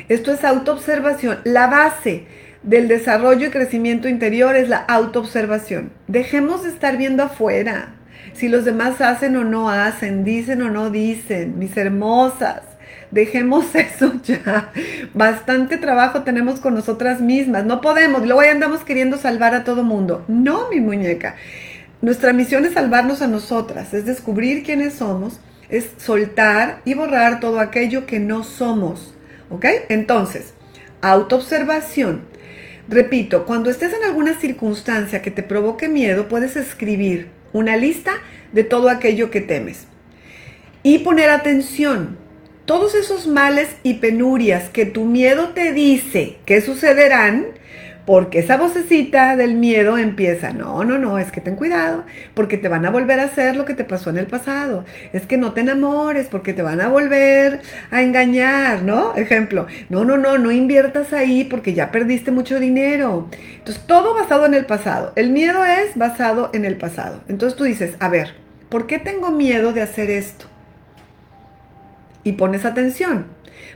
esto 0.09 0.31
es 0.31 0.43
autoobservación. 0.43 1.39
La 1.43 1.67
base 1.67 2.25
del 2.63 2.87
desarrollo 2.87 3.47
y 3.47 3.51
crecimiento 3.51 4.07
interior 4.07 4.55
es 4.55 4.69
la 4.69 4.77
autoobservación. 4.77 5.91
Dejemos 6.07 6.63
de 6.63 6.69
estar 6.69 6.97
viendo 6.97 7.23
afuera 7.23 7.95
si 8.33 8.47
los 8.47 8.65
demás 8.65 8.99
hacen 9.01 9.35
o 9.35 9.43
no 9.43 9.69
hacen, 9.69 10.23
dicen 10.23 10.61
o 10.61 10.71
no 10.71 10.89
dicen, 10.89 11.59
mis 11.59 11.77
hermosas. 11.77 12.61
Dejemos 13.13 13.75
eso 13.75 14.13
ya. 14.23 14.71
Bastante 15.13 15.77
trabajo 15.77 16.23
tenemos 16.23 16.59
con 16.59 16.73
nosotras 16.73 17.21
mismas. 17.21 17.63
No 17.63 17.79
podemos. 17.79 18.25
Luego 18.25 18.41
ahí 18.41 18.49
andamos 18.49 18.83
queriendo 18.83 19.17
salvar 19.17 19.53
a 19.53 19.63
todo 19.63 19.83
mundo. 19.83 20.25
No, 20.27 20.69
mi 20.69 20.79
muñeca. 20.79 21.35
Nuestra 22.01 22.33
misión 22.33 22.65
es 22.65 22.73
salvarnos 22.73 23.21
a 23.21 23.27
nosotras, 23.27 23.93
es 23.93 24.05
descubrir 24.05 24.63
quiénes 24.63 24.95
somos, 24.95 25.39
es 25.69 25.91
soltar 25.97 26.81
y 26.83 26.95
borrar 26.95 27.39
todo 27.39 27.59
aquello 27.61 28.05
que 28.05 28.19
no 28.19 28.43
somos. 28.43 29.15
¿ok? 29.49 29.65
Entonces, 29.89 30.53
autoobservación. 31.01 32.23
Repito, 32.89 33.45
cuando 33.45 33.69
estés 33.69 33.93
en 33.93 34.03
alguna 34.03 34.33
circunstancia 34.33 35.21
que 35.21 35.31
te 35.31 35.43
provoque 35.43 35.87
miedo, 35.87 36.27
puedes 36.27 36.55
escribir 36.57 37.29
una 37.53 37.77
lista 37.77 38.11
de 38.51 38.63
todo 38.63 38.89
aquello 38.89 39.29
que 39.29 39.41
temes 39.41 39.87
y 40.81 40.99
poner 40.99 41.29
atención. 41.29 42.22
Todos 42.65 42.95
esos 42.95 43.27
males 43.27 43.75
y 43.83 43.95
penurias 43.95 44.69
que 44.69 44.85
tu 44.85 45.03
miedo 45.03 45.49
te 45.49 45.73
dice 45.73 46.37
que 46.45 46.61
sucederán, 46.61 47.47
porque 48.05 48.39
esa 48.39 48.55
vocecita 48.55 49.35
del 49.35 49.55
miedo 49.55 49.97
empieza, 49.97 50.53
no, 50.53 50.85
no, 50.85 50.97
no, 50.97 51.19
es 51.19 51.29
que 51.29 51.41
ten 51.41 51.57
cuidado, 51.57 52.05
porque 52.33 52.57
te 52.57 52.69
van 52.69 52.85
a 52.85 52.89
volver 52.89 53.19
a 53.19 53.25
hacer 53.25 53.57
lo 53.57 53.65
que 53.65 53.73
te 53.73 53.83
pasó 53.83 54.11
en 54.11 54.17
el 54.17 54.27
pasado. 54.27 54.85
Es 55.11 55.25
que 55.25 55.35
no 55.35 55.51
te 55.51 55.59
enamores, 55.59 56.27
porque 56.27 56.53
te 56.53 56.61
van 56.61 56.79
a 56.79 56.87
volver 56.87 57.59
a 57.91 58.01
engañar, 58.01 58.81
¿no? 58.81 59.13
Ejemplo, 59.17 59.67
no, 59.89 60.05
no, 60.05 60.17
no, 60.17 60.37
no 60.37 60.49
inviertas 60.49 61.11
ahí 61.11 61.43
porque 61.43 61.73
ya 61.73 61.91
perdiste 61.91 62.31
mucho 62.31 62.61
dinero. 62.61 63.27
Entonces, 63.57 63.83
todo 63.85 64.13
basado 64.13 64.45
en 64.45 64.53
el 64.53 64.65
pasado. 64.65 65.11
El 65.17 65.31
miedo 65.31 65.65
es 65.65 65.97
basado 65.97 66.49
en 66.53 66.63
el 66.63 66.77
pasado. 66.77 67.21
Entonces 67.27 67.57
tú 67.57 67.65
dices, 67.65 67.95
a 67.99 68.07
ver, 68.07 68.35
¿por 68.69 68.87
qué 68.87 68.99
tengo 68.99 69.31
miedo 69.31 69.73
de 69.73 69.81
hacer 69.81 70.09
esto? 70.09 70.52
Y 72.23 72.33
pones 72.33 72.65
atención. 72.65 73.25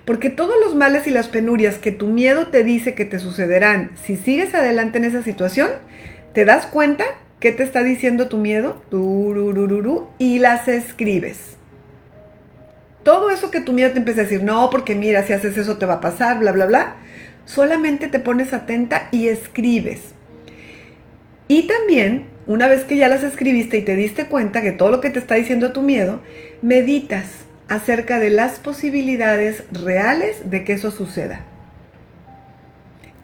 Porque 0.06 0.30
todos 0.30 0.56
los 0.64 0.76
males 0.76 1.08
y 1.08 1.12
las 1.12 1.28
penurias 1.28 1.78
que 1.78 1.92
tu 1.92 2.08
miedo 2.08 2.48
te 2.48 2.64
dice 2.64 2.94
que 2.94 3.06
te 3.06 3.20
sucederán 3.20 3.92
si 4.04 4.16
sigues 4.16 4.54
adelante 4.56 4.98
en 4.98 5.06
esa 5.06 5.22
situación, 5.22 5.70
te 6.34 6.46
das 6.46 6.66
cuenta 6.66 7.04
qué 7.40 7.52
te 7.52 7.64
está 7.64 7.84
diciendo 7.84 8.28
tu 8.28 8.38
miedo 8.38 8.82
y 10.18 10.40
las 10.40 10.68
escribes. 10.68 11.58
Todo 13.04 13.30
eso 13.30 13.52
que 13.52 13.62
tu 13.62 13.74
miedo 13.74 13.92
te 13.92 14.00
empieza 14.00 14.22
a 14.22 14.24
decir, 14.26 14.44
no, 14.44 14.70
porque 14.70 14.96
mira, 14.96 15.24
si 15.24 15.34
haces 15.34 15.58
eso 15.58 15.78
te 15.78 15.86
va 15.86 15.96
a 15.96 16.02
pasar, 16.02 16.40
bla, 16.40 16.52
bla, 16.52 16.66
bla, 16.66 16.96
solamente 17.46 18.08
te 18.08 18.20
pones 18.20 18.54
atenta 18.54 19.08
y 19.12 19.30
escribes. 19.30 20.14
Y 21.48 21.68
también, 21.68 22.26
una 22.46 22.68
vez 22.68 22.84
que 22.84 22.98
ya 22.98 23.08
las 23.08 23.24
escribiste 23.24 23.78
y 23.78 23.82
te 23.82 23.96
diste 23.96 24.26
cuenta 24.26 24.62
que 24.62 24.74
todo 24.74 24.92
lo 24.92 25.00
que 25.00 25.10
te 25.10 25.20
está 25.20 25.36
diciendo 25.36 25.72
tu 25.72 25.82
miedo, 25.82 26.22
meditas 26.62 27.47
acerca 27.70 28.20
de 28.20 28.30
las 28.30 28.60
posibilidades 28.60 29.64
reales 29.72 30.50
de 30.50 30.64
que 30.64 30.74
eso 30.74 30.92
suceda. 30.92 31.42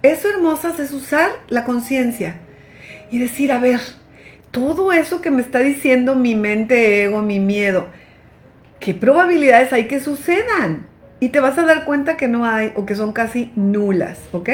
Eso, 0.02 0.30
hermosas, 0.30 0.80
es 0.80 0.92
usar 0.92 1.30
la 1.48 1.64
conciencia 1.64 2.36
y 3.10 3.20
decir, 3.20 3.52
a 3.52 3.60
ver, 3.60 3.80
todo 4.52 4.92
eso 4.92 5.22
que 5.22 5.32
me 5.32 5.42
está 5.42 5.60
diciendo 5.60 6.16
mi 6.16 6.36
mente, 6.36 7.04
ego, 7.04 7.22
mi 7.22 7.40
miedo, 7.40 7.88
¿qué 8.80 8.94
probabilidades 8.94 9.72
hay 9.72 9.88
que 9.88 10.00
sucedan? 10.00 10.88
Y 11.20 11.30
te 11.30 11.40
vas 11.40 11.58
a 11.58 11.64
dar 11.64 11.86
cuenta 11.86 12.18
que 12.18 12.28
no 12.28 12.46
hay 12.46 12.74
o 12.76 12.86
que 12.86 12.96
son 12.96 13.14
casi 13.14 13.54
nulas, 13.56 14.20
¿ok? 14.34 14.50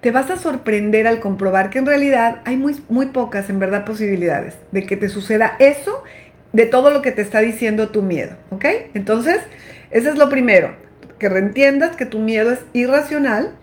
Te 0.00 0.12
vas 0.12 0.30
a 0.30 0.36
sorprender 0.36 1.08
al 1.08 1.18
comprobar 1.18 1.70
que 1.70 1.80
en 1.80 1.86
realidad 1.86 2.40
hay 2.44 2.56
muy, 2.56 2.80
muy 2.88 3.06
pocas, 3.06 3.50
en 3.50 3.58
verdad, 3.58 3.84
posibilidades 3.84 4.54
de 4.70 4.86
que 4.86 4.96
te 4.96 5.08
suceda 5.08 5.56
eso 5.58 6.04
de 6.52 6.66
todo 6.66 6.90
lo 6.90 7.02
que 7.02 7.12
te 7.12 7.22
está 7.22 7.40
diciendo 7.40 7.88
tu 7.88 8.02
miedo, 8.02 8.36
¿ok? 8.50 8.64
Entonces, 8.94 9.38
ese 9.90 10.08
es 10.10 10.16
lo 10.16 10.28
primero, 10.28 10.74
que 11.18 11.26
entiendas 11.26 11.96
que 11.96 12.06
tu 12.06 12.18
miedo 12.18 12.52
es 12.52 12.60
irracional, 12.72 13.54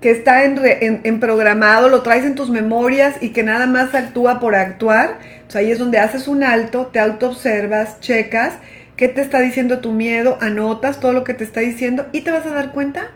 que 0.00 0.10
está 0.10 0.44
en, 0.44 1.20
programado, 1.20 1.88
lo 1.88 2.02
traes 2.02 2.24
en 2.24 2.34
tus 2.34 2.50
memorias 2.50 3.16
y 3.22 3.30
que 3.30 3.42
nada 3.42 3.66
más 3.66 3.94
actúa 3.94 4.38
por 4.38 4.54
actuar. 4.54 5.18
Entonces 5.36 5.56
ahí 5.56 5.70
es 5.70 5.78
donde 5.78 5.98
haces 5.98 6.28
un 6.28 6.44
alto, 6.44 6.88
te 6.88 7.00
autoobservas, 7.00 8.00
checas 8.00 8.58
qué 8.96 9.08
te 9.08 9.20
está 9.22 9.40
diciendo 9.40 9.78
tu 9.78 9.92
miedo, 9.92 10.38
anotas 10.40 11.00
todo 11.00 11.12
lo 11.12 11.24
que 11.24 11.34
te 11.34 11.44
está 11.44 11.60
diciendo 11.60 12.06
y 12.12 12.20
te 12.20 12.30
vas 12.30 12.46
a 12.46 12.50
dar 12.50 12.72
cuenta 12.72 13.08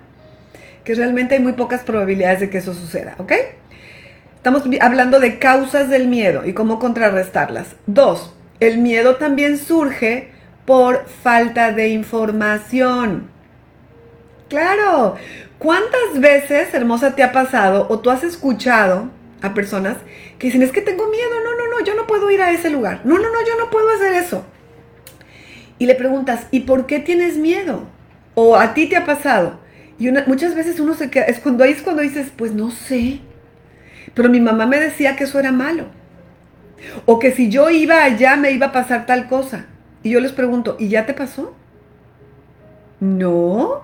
que 0.84 0.94
realmente 0.94 1.34
hay 1.34 1.40
muy 1.40 1.52
pocas 1.52 1.82
probabilidades 1.82 2.40
de 2.40 2.50
que 2.50 2.58
eso 2.58 2.74
suceda, 2.74 3.14
¿ok? 3.18 3.32
Estamos 4.36 4.62
hablando 4.80 5.20
de 5.20 5.38
causas 5.38 5.90
del 5.90 6.08
miedo 6.08 6.46
y 6.46 6.54
cómo 6.54 6.78
contrarrestarlas. 6.78 7.76
Dos, 7.86 8.34
el 8.60 8.78
miedo 8.78 9.16
también 9.16 9.58
surge 9.58 10.30
por 10.64 11.06
falta 11.06 11.72
de 11.72 11.88
información. 11.88 13.30
Claro, 14.48 15.16
¿cuántas 15.58 16.20
veces, 16.20 16.72
hermosa, 16.74 17.14
te 17.14 17.22
ha 17.22 17.32
pasado 17.32 17.86
o 17.88 18.00
tú 18.00 18.10
has 18.10 18.24
escuchado 18.24 19.10
a 19.42 19.54
personas 19.54 19.96
que 20.38 20.48
dicen, 20.48 20.62
es 20.62 20.72
que 20.72 20.80
tengo 20.80 21.08
miedo, 21.08 21.30
no, 21.44 21.54
no, 21.54 21.78
no, 21.78 21.84
yo 21.84 21.94
no 21.94 22.06
puedo 22.06 22.30
ir 22.30 22.42
a 22.42 22.50
ese 22.50 22.70
lugar, 22.70 23.02
no, 23.04 23.16
no, 23.16 23.24
no, 23.24 23.46
yo 23.46 23.56
no 23.58 23.70
puedo 23.70 23.88
hacer 23.90 24.14
eso. 24.14 24.44
Y 25.78 25.86
le 25.86 25.94
preguntas, 25.94 26.46
¿y 26.50 26.60
por 26.60 26.86
qué 26.86 26.98
tienes 26.98 27.36
miedo? 27.36 27.84
O 28.34 28.56
a 28.56 28.74
ti 28.74 28.88
te 28.88 28.96
ha 28.96 29.04
pasado. 29.04 29.60
Y 29.98 30.10
muchas 30.26 30.54
veces 30.54 30.80
uno 30.80 30.94
se 30.94 31.10
queda, 31.10 31.24
es 31.24 31.38
cuando 31.40 31.64
ahí 31.64 31.72
es 31.72 31.82
cuando 31.82 32.02
dices, 32.02 32.32
pues 32.36 32.52
no 32.52 32.70
sé, 32.70 33.20
pero 34.14 34.28
mi 34.28 34.40
mamá 34.40 34.66
me 34.66 34.80
decía 34.80 35.16
que 35.16 35.24
eso 35.24 35.38
era 35.38 35.52
malo. 35.52 35.86
O 37.06 37.18
que 37.18 37.32
si 37.32 37.48
yo 37.48 37.70
iba 37.70 38.04
allá 38.04 38.36
me 38.36 38.52
iba 38.52 38.66
a 38.66 38.72
pasar 38.72 39.06
tal 39.06 39.28
cosa. 39.28 39.66
Y 40.02 40.10
yo 40.10 40.20
les 40.20 40.32
pregunto, 40.32 40.76
¿y 40.78 40.88
ya 40.88 41.06
te 41.06 41.14
pasó? 41.14 41.54
No. 43.00 43.82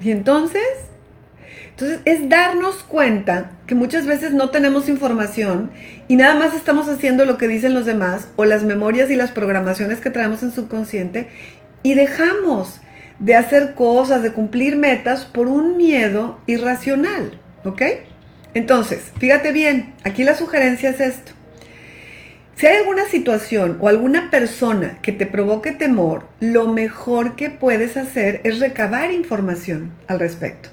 ¿Y 0.00 0.10
entonces? 0.10 0.62
Entonces 1.70 2.00
es 2.04 2.28
darnos 2.28 2.84
cuenta 2.84 3.50
que 3.66 3.74
muchas 3.74 4.06
veces 4.06 4.32
no 4.32 4.50
tenemos 4.50 4.88
información 4.88 5.70
y 6.06 6.16
nada 6.16 6.34
más 6.34 6.54
estamos 6.54 6.88
haciendo 6.88 7.24
lo 7.24 7.36
que 7.36 7.48
dicen 7.48 7.74
los 7.74 7.84
demás 7.84 8.28
o 8.36 8.44
las 8.44 8.62
memorias 8.62 9.10
y 9.10 9.16
las 9.16 9.32
programaciones 9.32 10.00
que 10.00 10.10
traemos 10.10 10.42
en 10.44 10.52
subconsciente 10.52 11.28
y 11.82 11.94
dejamos 11.94 12.80
de 13.18 13.34
hacer 13.34 13.74
cosas, 13.74 14.22
de 14.22 14.32
cumplir 14.32 14.76
metas 14.76 15.24
por 15.24 15.48
un 15.48 15.76
miedo 15.76 16.38
irracional, 16.46 17.40
¿ok? 17.64 17.82
Entonces, 18.54 19.12
fíjate 19.18 19.52
bien, 19.52 19.92
aquí 20.04 20.24
la 20.24 20.34
sugerencia 20.34 20.90
es 20.90 21.00
esto. 21.00 21.32
Si 22.56 22.66
hay 22.66 22.76
alguna 22.76 23.04
situación 23.06 23.78
o 23.80 23.88
alguna 23.88 24.30
persona 24.30 24.98
que 25.02 25.10
te 25.10 25.26
provoque 25.26 25.72
temor, 25.72 26.28
lo 26.38 26.68
mejor 26.68 27.34
que 27.34 27.50
puedes 27.50 27.96
hacer 27.96 28.40
es 28.44 28.60
recabar 28.60 29.10
información 29.10 29.90
al 30.06 30.20
respecto. 30.20 30.68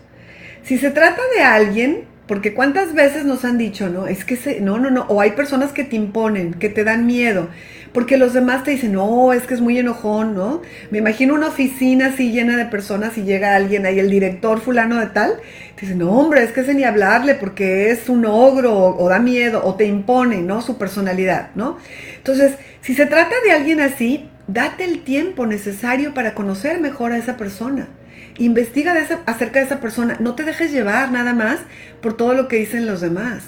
Si 0.64 0.78
se 0.78 0.92
trata 0.92 1.22
de 1.36 1.42
alguien, 1.42 2.04
porque 2.28 2.54
cuántas 2.54 2.94
veces 2.94 3.26
nos 3.26 3.44
han 3.46 3.58
dicho, 3.58 3.90
no, 3.90 4.06
es 4.06 4.26
que 4.26 4.36
se, 4.36 4.62
no, 4.62 4.78
no, 4.78 4.92
no, 4.92 5.02
o 5.10 5.22
hay 5.22 5.32
personas 5.32 5.72
que 5.72 5.84
te 5.84 5.96
imponen, 5.96 6.54
que 6.54 6.70
te 6.70 6.84
dan 6.84 7.08
miedo, 7.08 7.50
porque 7.94 8.18
los 8.18 8.34
demás 8.34 8.64
te 8.64 8.72
dicen, 8.72 8.94
no, 8.94 9.34
es 9.34 9.44
que 9.44 9.54
es 9.54 9.62
muy 9.62 9.78
enojón, 9.78 10.34
¿no? 10.34 10.62
Me 10.92 11.00
imagino 11.00 11.34
una 11.34 11.48
oficina 11.48 12.08
así 12.08 12.32
llena 12.32 12.56
de 12.56 12.66
personas 12.66 13.18
y 13.18 13.24
llega 13.24 13.56
alguien 13.56 13.86
ahí, 13.86 14.00
el 14.00 14.10
director 14.10 14.62
fulano 14.62 14.98
de 14.98 15.08
tal, 15.08 15.34
te 15.76 15.82
dice, 15.82 15.96
no, 15.96 16.12
hombre, 16.12 16.44
es 16.44 16.52
que 16.52 16.62
ese 16.62 16.74
ni 16.74 16.86
hablarle 16.86 17.36
porque 17.36 17.92
es 17.92 18.08
un 18.08 18.26
ogro 18.26 18.74
o, 18.74 19.10
da 19.10 19.20
miedo 19.20 19.62
o 19.66 19.76
te 19.76 19.86
impone, 19.86 20.38
¿no? 20.38 20.62
Su 20.62 20.78
personalidad, 20.78 21.50
¿no? 21.56 21.78
Entonces, 22.16 22.54
si 22.82 22.94
se 22.94 23.06
trata 23.06 23.36
de 23.44 23.52
alguien 23.52 23.82
así, 23.82 24.30
date 24.48 24.86
el 24.86 25.04
tiempo 25.04 25.46
necesario 25.46 26.14
para 26.14 26.34
conocer 26.34 26.80
mejor 26.80 27.12
a 27.12 27.18
esa 27.18 27.36
persona. 27.36 27.90
Investiga 28.38 28.96
acerca 29.26 29.60
de 29.60 29.66
esa 29.66 29.82
persona. 29.82 30.16
No 30.20 30.36
te 30.36 30.44
dejes 30.44 30.72
llevar 30.72 31.12
nada 31.12 31.34
más 31.34 31.60
por 32.02 32.16
todo 32.16 32.34
lo 32.34 32.48
que 32.48 32.56
dicen 32.56 32.86
los 32.86 33.02
demás. 33.02 33.44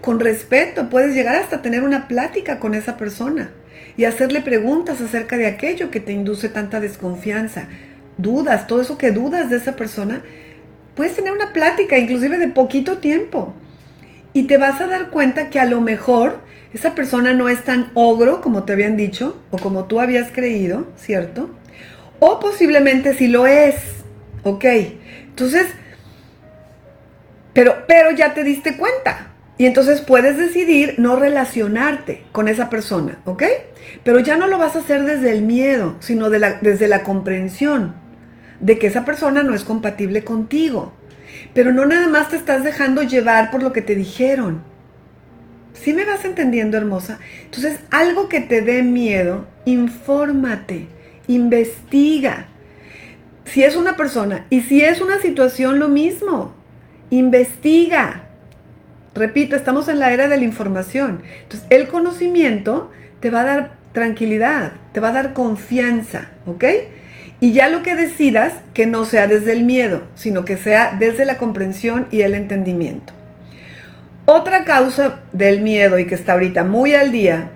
Con 0.00 0.18
respeto, 0.18 0.90
puedes 0.90 1.14
llegar 1.14 1.36
hasta 1.36 1.62
tener 1.62 1.84
una 1.84 2.08
plática 2.08 2.58
con 2.58 2.74
esa 2.74 2.96
persona 2.96 3.50
y 3.98 4.04
hacerle 4.04 4.40
preguntas 4.40 5.00
acerca 5.00 5.36
de 5.36 5.48
aquello 5.48 5.90
que 5.90 5.98
te 5.98 6.12
induce 6.12 6.48
tanta 6.48 6.78
desconfianza, 6.78 7.66
dudas, 8.16 8.68
todo 8.68 8.80
eso 8.80 8.96
que 8.96 9.10
dudas 9.10 9.50
de 9.50 9.56
esa 9.56 9.74
persona, 9.74 10.22
puedes 10.94 11.16
tener 11.16 11.32
una 11.32 11.52
plática, 11.52 11.98
inclusive 11.98 12.38
de 12.38 12.46
poquito 12.46 12.98
tiempo. 12.98 13.54
Y 14.32 14.44
te 14.44 14.56
vas 14.56 14.80
a 14.80 14.86
dar 14.86 15.10
cuenta 15.10 15.50
que 15.50 15.58
a 15.58 15.64
lo 15.64 15.80
mejor 15.80 16.38
esa 16.72 16.94
persona 16.94 17.32
no 17.32 17.48
es 17.48 17.64
tan 17.64 17.90
ogro 17.94 18.40
como 18.40 18.62
te 18.62 18.72
habían 18.72 18.96
dicho 18.96 19.42
o 19.50 19.58
como 19.58 19.86
tú 19.86 20.00
habías 20.00 20.30
creído, 20.30 20.86
¿cierto? 20.96 21.50
O 22.20 22.38
posiblemente 22.38 23.14
sí 23.14 23.26
lo 23.26 23.48
es, 23.48 23.74
¿ok? 24.44 24.64
Entonces, 25.24 25.66
pero, 27.52 27.84
pero 27.88 28.12
ya 28.12 28.32
te 28.32 28.44
diste 28.44 28.76
cuenta. 28.76 29.32
Y 29.58 29.66
entonces 29.66 30.00
puedes 30.00 30.38
decidir 30.38 30.94
no 30.98 31.16
relacionarte 31.16 32.22
con 32.30 32.46
esa 32.46 32.70
persona, 32.70 33.18
¿ok? 33.24 33.42
Pero 34.04 34.20
ya 34.20 34.36
no 34.36 34.46
lo 34.46 34.56
vas 34.56 34.76
a 34.76 34.78
hacer 34.78 35.04
desde 35.04 35.32
el 35.32 35.42
miedo, 35.42 35.96
sino 35.98 36.30
desde 36.30 36.86
la 36.86 37.02
comprensión 37.02 37.94
de 38.60 38.78
que 38.78 38.86
esa 38.86 39.04
persona 39.04 39.42
no 39.42 39.54
es 39.54 39.64
compatible 39.64 40.22
contigo. 40.22 40.92
Pero 41.54 41.72
no 41.72 41.86
nada 41.86 42.06
más 42.08 42.28
te 42.28 42.36
estás 42.36 42.62
dejando 42.62 43.02
llevar 43.02 43.50
por 43.50 43.62
lo 43.62 43.72
que 43.72 43.82
te 43.82 43.96
dijeron. 43.96 44.62
¿Sí 45.72 45.92
me 45.92 46.04
vas 46.04 46.24
entendiendo, 46.24 46.76
hermosa? 46.76 47.18
Entonces, 47.44 47.80
algo 47.90 48.28
que 48.28 48.40
te 48.40 48.62
dé 48.62 48.82
miedo, 48.82 49.46
infórmate, 49.64 50.86
investiga. 51.26 52.46
Si 53.44 53.64
es 53.64 53.76
una 53.76 53.96
persona 53.96 54.46
y 54.50 54.62
si 54.62 54.82
es 54.82 55.00
una 55.00 55.20
situación, 55.20 55.78
lo 55.78 55.88
mismo. 55.88 56.54
Investiga. 57.10 58.27
Repito, 59.14 59.56
estamos 59.56 59.88
en 59.88 59.98
la 59.98 60.12
era 60.12 60.28
de 60.28 60.36
la 60.36 60.44
información. 60.44 61.22
Entonces, 61.42 61.66
el 61.70 61.88
conocimiento 61.88 62.90
te 63.20 63.30
va 63.30 63.40
a 63.40 63.44
dar 63.44 63.70
tranquilidad, 63.92 64.72
te 64.92 65.00
va 65.00 65.08
a 65.08 65.12
dar 65.12 65.32
confianza, 65.32 66.28
¿ok? 66.46 66.64
Y 67.40 67.52
ya 67.52 67.68
lo 67.68 67.82
que 67.82 67.94
decidas, 67.94 68.52
que 68.74 68.86
no 68.86 69.04
sea 69.04 69.26
desde 69.26 69.52
el 69.52 69.64
miedo, 69.64 70.02
sino 70.14 70.44
que 70.44 70.56
sea 70.56 70.96
desde 70.98 71.24
la 71.24 71.38
comprensión 71.38 72.06
y 72.10 72.22
el 72.22 72.34
entendimiento. 72.34 73.12
Otra 74.24 74.64
causa 74.64 75.20
del 75.32 75.62
miedo 75.62 75.98
y 75.98 76.06
que 76.06 76.14
está 76.14 76.34
ahorita 76.34 76.64
muy 76.64 76.94
al 76.94 77.12
día 77.12 77.50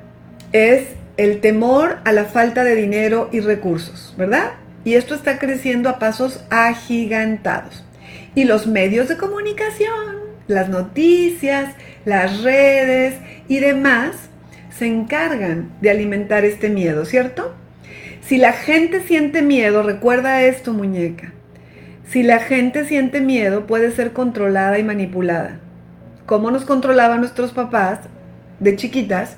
es 0.52 0.88
el 1.16 1.40
temor 1.40 1.99
a 2.04 2.12
la 2.12 2.25
falta 2.25 2.64
de 2.64 2.75
dinero 2.75 3.28
y 3.30 3.40
recursos, 3.40 4.14
¿verdad? 4.16 4.52
Y 4.85 4.94
esto 4.94 5.14
está 5.14 5.38
creciendo 5.38 5.88
a 5.88 5.99
pasos 5.99 6.42
agigantados. 6.50 7.85
Y 8.35 8.44
los 8.44 8.66
medios 8.66 9.09
de 9.09 9.16
comunicación, 9.16 10.21
las 10.46 10.68
noticias, 10.68 11.75
las 12.04 12.42
redes 12.42 13.14
y 13.49 13.61
demás 13.61 14.16
se 14.70 14.87
encargan 14.87 15.70
de 15.80 15.90
alimentar 15.90 16.44
este 16.44 16.68
miedo, 16.68 17.04
¿cierto? 17.04 17.54
Si 18.22 18.38
la 18.38 18.52
gente 18.52 19.00
siente 19.00 19.42
miedo, 19.42 19.82
recuerda 19.82 20.42
esto, 20.42 20.72
muñeca. 20.72 21.32
Si 22.08 22.22
la 22.22 22.40
gente 22.40 22.84
siente 22.84 23.20
miedo, 23.20 23.66
puede 23.66 23.90
ser 23.90 24.12
controlada 24.12 24.78
y 24.78 24.84
manipulada. 24.84 25.61
¿Cómo 26.26 26.50
nos 26.50 26.64
controlaban 26.64 27.20
nuestros 27.20 27.52
papás 27.52 28.00
de 28.61 28.76
chiquitas? 28.76 29.37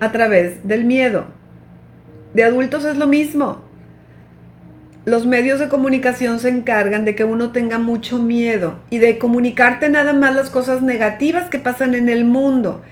A 0.00 0.12
través 0.12 0.66
del 0.66 0.84
miedo. 0.84 1.26
De 2.34 2.44
adultos 2.44 2.84
es 2.84 2.96
lo 2.96 3.06
mismo. 3.06 3.65
Los 5.06 5.24
medios 5.24 5.60
de 5.60 5.68
comunicación 5.68 6.40
se 6.40 6.48
encargan 6.48 7.04
de 7.04 7.14
que 7.14 7.22
uno 7.22 7.52
tenga 7.52 7.78
mucho 7.78 8.18
miedo 8.18 8.80
y 8.90 8.98
de 8.98 9.18
comunicarte 9.18 9.88
nada 9.88 10.12
más 10.12 10.34
las 10.34 10.50
cosas 10.50 10.82
negativas 10.82 11.48
que 11.48 11.60
pasan 11.60 11.94
en 11.94 12.08
el 12.08 12.24
mundo. 12.24 12.82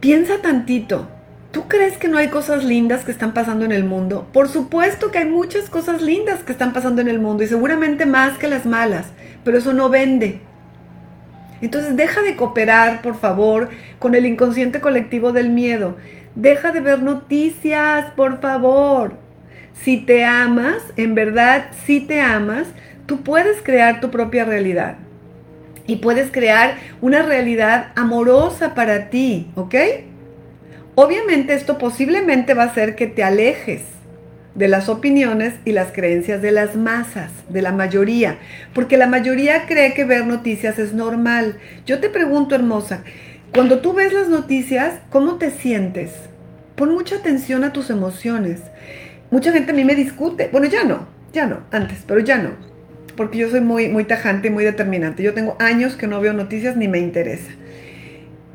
Piensa 0.00 0.42
tantito. 0.42 1.08
¿Tú 1.50 1.66
crees 1.66 1.96
que 1.96 2.08
no 2.08 2.18
hay 2.18 2.28
cosas 2.28 2.62
lindas 2.62 3.06
que 3.06 3.10
están 3.10 3.32
pasando 3.32 3.64
en 3.64 3.72
el 3.72 3.84
mundo? 3.84 4.28
Por 4.34 4.50
supuesto 4.50 5.10
que 5.10 5.16
hay 5.16 5.24
muchas 5.24 5.70
cosas 5.70 6.02
lindas 6.02 6.40
que 6.40 6.52
están 6.52 6.74
pasando 6.74 7.00
en 7.00 7.08
el 7.08 7.20
mundo 7.20 7.42
y 7.42 7.46
seguramente 7.46 8.04
más 8.04 8.36
que 8.36 8.46
las 8.46 8.66
malas, 8.66 9.06
pero 9.44 9.56
eso 9.56 9.72
no 9.72 9.88
vende. 9.88 10.40
Entonces 11.62 11.96
deja 11.96 12.20
de 12.20 12.36
cooperar, 12.36 13.00
por 13.00 13.18
favor, 13.18 13.70
con 13.98 14.14
el 14.14 14.26
inconsciente 14.26 14.82
colectivo 14.82 15.32
del 15.32 15.48
miedo. 15.48 15.96
Deja 16.34 16.70
de 16.70 16.80
ver 16.80 17.02
noticias, 17.02 18.10
por 18.14 18.42
favor. 18.42 19.24
Si 19.82 19.98
te 19.98 20.24
amas, 20.24 20.82
en 20.96 21.14
verdad, 21.14 21.66
si 21.84 22.00
te 22.00 22.20
amas, 22.20 22.66
tú 23.06 23.22
puedes 23.22 23.62
crear 23.62 24.00
tu 24.00 24.10
propia 24.10 24.44
realidad. 24.44 24.96
Y 25.86 25.96
puedes 25.96 26.32
crear 26.32 26.78
una 27.00 27.22
realidad 27.22 27.92
amorosa 27.94 28.74
para 28.74 29.08
ti, 29.10 29.48
¿ok? 29.54 29.74
Obviamente 30.96 31.54
esto 31.54 31.78
posiblemente 31.78 32.54
va 32.54 32.64
a 32.64 32.66
hacer 32.66 32.96
que 32.96 33.06
te 33.06 33.22
alejes 33.22 33.82
de 34.56 34.68
las 34.68 34.88
opiniones 34.88 35.54
y 35.66 35.72
las 35.72 35.92
creencias 35.92 36.40
de 36.40 36.50
las 36.50 36.74
masas, 36.76 37.30
de 37.50 37.60
la 37.60 37.72
mayoría, 37.72 38.38
porque 38.74 38.96
la 38.96 39.06
mayoría 39.06 39.66
cree 39.66 39.92
que 39.92 40.04
ver 40.04 40.26
noticias 40.26 40.78
es 40.78 40.94
normal. 40.94 41.58
Yo 41.84 42.00
te 42.00 42.08
pregunto, 42.08 42.54
hermosa, 42.54 43.04
cuando 43.52 43.80
tú 43.80 43.92
ves 43.92 44.14
las 44.14 44.28
noticias, 44.28 44.94
¿cómo 45.10 45.36
te 45.36 45.50
sientes? 45.50 46.12
Pon 46.74 46.94
mucha 46.94 47.16
atención 47.16 47.64
a 47.64 47.72
tus 47.72 47.90
emociones. 47.90 48.62
Mucha 49.30 49.52
gente 49.52 49.72
a 49.72 49.74
mí 49.74 49.84
me 49.84 49.94
discute, 49.94 50.48
bueno, 50.52 50.66
ya 50.66 50.84
no, 50.84 51.06
ya 51.32 51.46
no, 51.46 51.60
antes, 51.70 52.04
pero 52.06 52.20
ya 52.20 52.38
no, 52.38 52.50
porque 53.16 53.38
yo 53.38 53.50
soy 53.50 53.60
muy, 53.60 53.88
muy 53.88 54.04
tajante 54.04 54.48
y 54.48 54.50
muy 54.50 54.64
determinante. 54.64 55.22
Yo 55.22 55.34
tengo 55.34 55.56
años 55.58 55.96
que 55.96 56.06
no 56.06 56.20
veo 56.20 56.32
noticias 56.32 56.76
ni 56.76 56.86
me 56.86 56.98
interesa. 56.98 57.50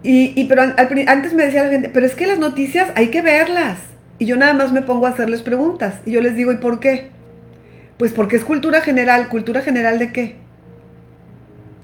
Y, 0.04 0.46
pero 0.46 0.64
antes 0.64 1.34
me 1.34 1.46
decía 1.46 1.64
la 1.64 1.70
gente, 1.70 1.90
pero 1.90 2.06
es 2.06 2.16
que 2.16 2.26
las 2.26 2.40
noticias 2.40 2.90
hay 2.96 3.10
que 3.10 3.22
verlas. 3.22 3.78
Y 4.18 4.26
yo 4.26 4.36
nada 4.36 4.54
más 4.54 4.72
me 4.72 4.82
pongo 4.82 5.06
a 5.06 5.10
hacerles 5.10 5.42
preguntas. 5.42 5.96
Y 6.06 6.12
yo 6.12 6.22
les 6.22 6.36
digo, 6.36 6.52
¿y 6.52 6.58
por 6.58 6.80
qué? 6.80 7.10
Pues 7.98 8.12
porque 8.14 8.36
es 8.36 8.44
cultura 8.44 8.82
general. 8.82 9.30
¿Cultura 9.30 9.62
general 9.62 10.00
de 10.00 10.12
qué? 10.12 10.36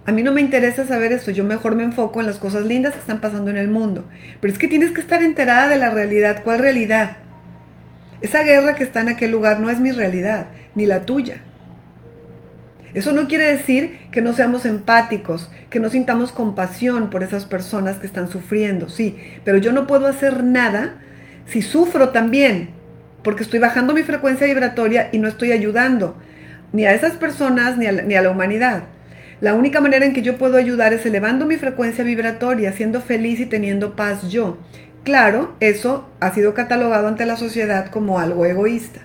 A 0.06 0.12
mí 0.12 0.24
no 0.24 0.32
me 0.32 0.42
interesa 0.42 0.86
saber 0.86 1.12
eso. 1.12 1.32
Yo 1.32 1.44
mejor 1.44 1.76
me 1.76 1.84
enfoco 1.84 2.20
en 2.20 2.28
las 2.28 2.38
cosas 2.38 2.66
lindas 2.66 2.94
que 2.94 3.00
están 3.00 3.22
pasando 3.22 3.52
en 3.52 3.58
el 3.58 3.68
mundo. 3.68 4.06
Pero 4.40 4.52
es 4.52 4.58
que 4.58 4.68
tienes 4.68 4.92
que 4.92 5.02
estar 5.02 5.22
enterada 5.22 5.68
de 5.68 5.78
la 5.78 5.90
realidad. 5.90 6.42
¿Cuál 6.44 6.60
realidad? 6.60 7.18
Esa 8.22 8.44
guerra 8.44 8.76
que 8.76 8.84
está 8.84 9.02
en 9.02 9.10
aquel 9.10 9.32
lugar 9.32 9.60
no 9.60 9.70
es 9.70 9.80
mi 9.80 9.92
realidad, 9.92 10.48
ni 10.76 10.86
la 10.86 11.06
tuya. 11.06 11.42
Eso 12.94 13.12
no 13.12 13.28
quiere 13.28 13.46
decir 13.46 14.00
que 14.12 14.22
no 14.22 14.34
seamos 14.34 14.66
empáticos, 14.66 15.52
que 15.70 15.80
no 15.80 15.90
sintamos 15.90 16.32
compasión 16.32 17.10
por 17.10 17.22
esas 17.22 17.46
personas 17.46 17.98
que 17.98 18.08
están 18.08 18.30
sufriendo, 18.30 18.90
sí, 18.90 19.18
pero 19.44 19.58
yo 19.58 19.72
no 19.72 19.86
puedo 19.86 20.08
hacer 20.08 20.44
nada 20.44 20.96
si 21.46 21.62
sufro 21.62 22.10
también, 22.10 22.70
porque 23.24 23.44
estoy 23.44 23.60
bajando 23.60 23.94
mi 23.94 24.04
frecuencia 24.04 24.48
vibratoria 24.48 25.10
y 25.12 25.20
no 25.20 25.28
estoy 25.28 25.52
ayudando 25.52 26.16
ni 26.74 26.86
a 26.86 26.94
esas 26.94 27.14
personas 27.14 27.78
ni 27.78 27.86
a 27.86 27.92
la, 27.92 28.02
ni 28.02 28.16
a 28.16 28.22
la 28.22 28.30
humanidad. 28.30 28.84
La 29.40 29.54
única 29.54 29.82
manera 29.82 30.06
en 30.06 30.14
que 30.14 30.24
yo 30.24 30.38
puedo 30.38 30.58
ayudar 30.58 30.94
es 30.94 31.06
elevando 31.06 31.46
mi 31.46 31.58
frecuencia 31.58 32.04
vibratoria, 32.04 32.74
siendo 32.74 33.02
feliz 33.02 33.40
y 33.40 33.46
teniendo 33.46 33.96
paz 33.96 34.30
yo. 34.30 34.58
Claro, 35.08 35.56
eso 35.62 36.06
ha 36.20 36.34
sido 36.34 36.54
catalogado 36.54 37.08
ante 37.08 37.26
la 37.26 37.38
sociedad 37.38 37.92
como 37.92 38.20
algo 38.20 38.46
egoísta. 38.46 39.00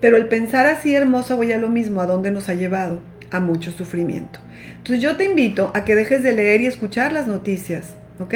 Pero 0.00 0.16
el 0.16 0.26
pensar 0.26 0.66
así, 0.66 0.92
hermosa, 0.92 1.36
voy 1.36 1.52
a 1.52 1.58
lo 1.58 1.68
mismo, 1.68 2.00
a 2.00 2.06
dónde 2.06 2.32
nos 2.32 2.48
ha 2.48 2.54
llevado, 2.54 2.98
a 3.30 3.38
mucho 3.38 3.70
sufrimiento. 3.70 4.40
Entonces 4.78 5.00
yo 5.00 5.16
te 5.16 5.26
invito 5.26 5.70
a 5.72 5.84
que 5.84 5.94
dejes 5.94 6.24
de 6.24 6.32
leer 6.32 6.62
y 6.62 6.66
escuchar 6.66 7.12
las 7.12 7.28
noticias, 7.28 7.94
¿ok? 8.18 8.34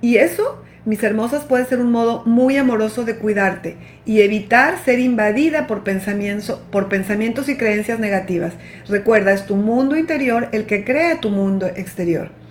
Y 0.00 0.16
eso, 0.16 0.60
mis 0.84 1.04
hermosas, 1.04 1.44
puede 1.44 1.64
ser 1.64 1.78
un 1.78 1.92
modo 1.92 2.24
muy 2.26 2.56
amoroso 2.56 3.04
de 3.04 3.18
cuidarte 3.18 3.76
y 4.04 4.22
evitar 4.22 4.78
ser 4.84 4.98
invadida 4.98 5.68
por, 5.68 5.84
por 5.84 6.88
pensamientos 6.88 7.48
y 7.48 7.56
creencias 7.56 8.00
negativas. 8.00 8.54
Recuerda, 8.88 9.32
es 9.32 9.46
tu 9.46 9.54
mundo 9.54 9.94
interior 9.94 10.48
el 10.50 10.66
que 10.66 10.84
crea 10.84 11.20
tu 11.20 11.30
mundo 11.30 11.68
exterior. 11.68 12.41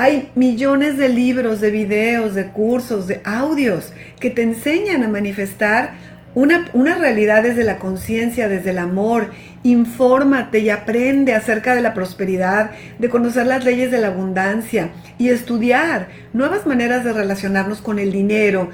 Hay 0.00 0.30
millones 0.36 0.96
de 0.96 1.08
libros, 1.08 1.60
de 1.60 1.72
videos, 1.72 2.36
de 2.36 2.46
cursos, 2.50 3.08
de 3.08 3.20
audios 3.24 3.92
que 4.20 4.30
te 4.30 4.42
enseñan 4.42 5.02
a 5.02 5.08
manifestar 5.08 5.94
una, 6.36 6.68
realidad 7.00 7.42
desde 7.42 7.64
la 7.64 7.80
conciencia, 7.80 8.48
desde 8.48 8.70
el 8.70 8.78
amor. 8.78 9.32
Infórmate 9.64 10.60
y 10.60 10.70
aprende 10.70 11.34
acerca 11.34 11.74
de 11.74 11.80
la 11.80 11.94
prosperidad, 11.94 12.70
de 13.00 13.08
conocer 13.08 13.48
las 13.48 13.64
leyes 13.64 13.90
de 13.90 13.98
la 13.98 14.06
abundancia 14.06 14.90
y 15.18 15.30
estudiar 15.30 16.10
nuevas 16.32 16.64
maneras 16.64 17.02
de 17.02 17.12
relacionarnos 17.12 17.82
con 17.82 17.98
el 17.98 18.12
dinero, 18.12 18.70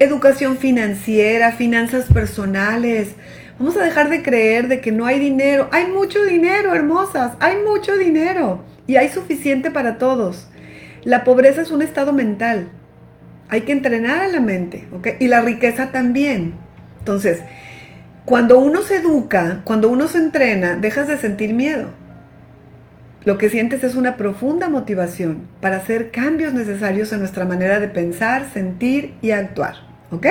educación 0.00 0.56
financiera, 0.56 1.52
finanzas 1.52 2.06
personales. 2.12 3.10
Vamos 3.60 3.76
a 3.76 3.84
dejar 3.84 4.10
de 4.10 4.24
creer 4.24 4.66
de 4.66 4.80
que 4.80 4.90
no 4.90 5.06
hay 5.06 5.20
dinero. 5.20 5.68
Hay 5.70 5.86
mucho 5.86 6.24
dinero, 6.24 6.74
hermosas, 6.74 7.34
hay 7.38 7.54
mucho 7.64 7.96
dinero 7.96 8.64
y 8.88 8.96
hay 8.96 9.10
suficiente 9.10 9.70
para 9.70 9.98
todos. 9.98 10.48
La 11.06 11.22
pobreza 11.22 11.62
es 11.62 11.70
un 11.70 11.82
estado 11.82 12.12
mental. 12.12 12.66
Hay 13.48 13.60
que 13.60 13.70
entrenar 13.70 14.22
a 14.22 14.26
la 14.26 14.40
mente, 14.40 14.88
¿ok? 14.92 15.06
Y 15.20 15.28
la 15.28 15.40
riqueza 15.40 15.92
también. 15.92 16.54
Entonces, 16.98 17.42
cuando 18.24 18.58
uno 18.58 18.82
se 18.82 18.96
educa, 18.96 19.60
cuando 19.62 19.88
uno 19.88 20.08
se 20.08 20.18
entrena, 20.18 20.74
dejas 20.74 21.06
de 21.06 21.16
sentir 21.16 21.54
miedo. 21.54 21.90
Lo 23.24 23.38
que 23.38 23.50
sientes 23.50 23.84
es 23.84 23.94
una 23.94 24.16
profunda 24.16 24.68
motivación 24.68 25.46
para 25.60 25.76
hacer 25.76 26.10
cambios 26.10 26.52
necesarios 26.54 27.12
en 27.12 27.20
nuestra 27.20 27.44
manera 27.44 27.78
de 27.78 27.86
pensar, 27.86 28.50
sentir 28.52 29.14
y 29.22 29.30
actuar. 29.30 29.76
¿Ok? 30.10 30.26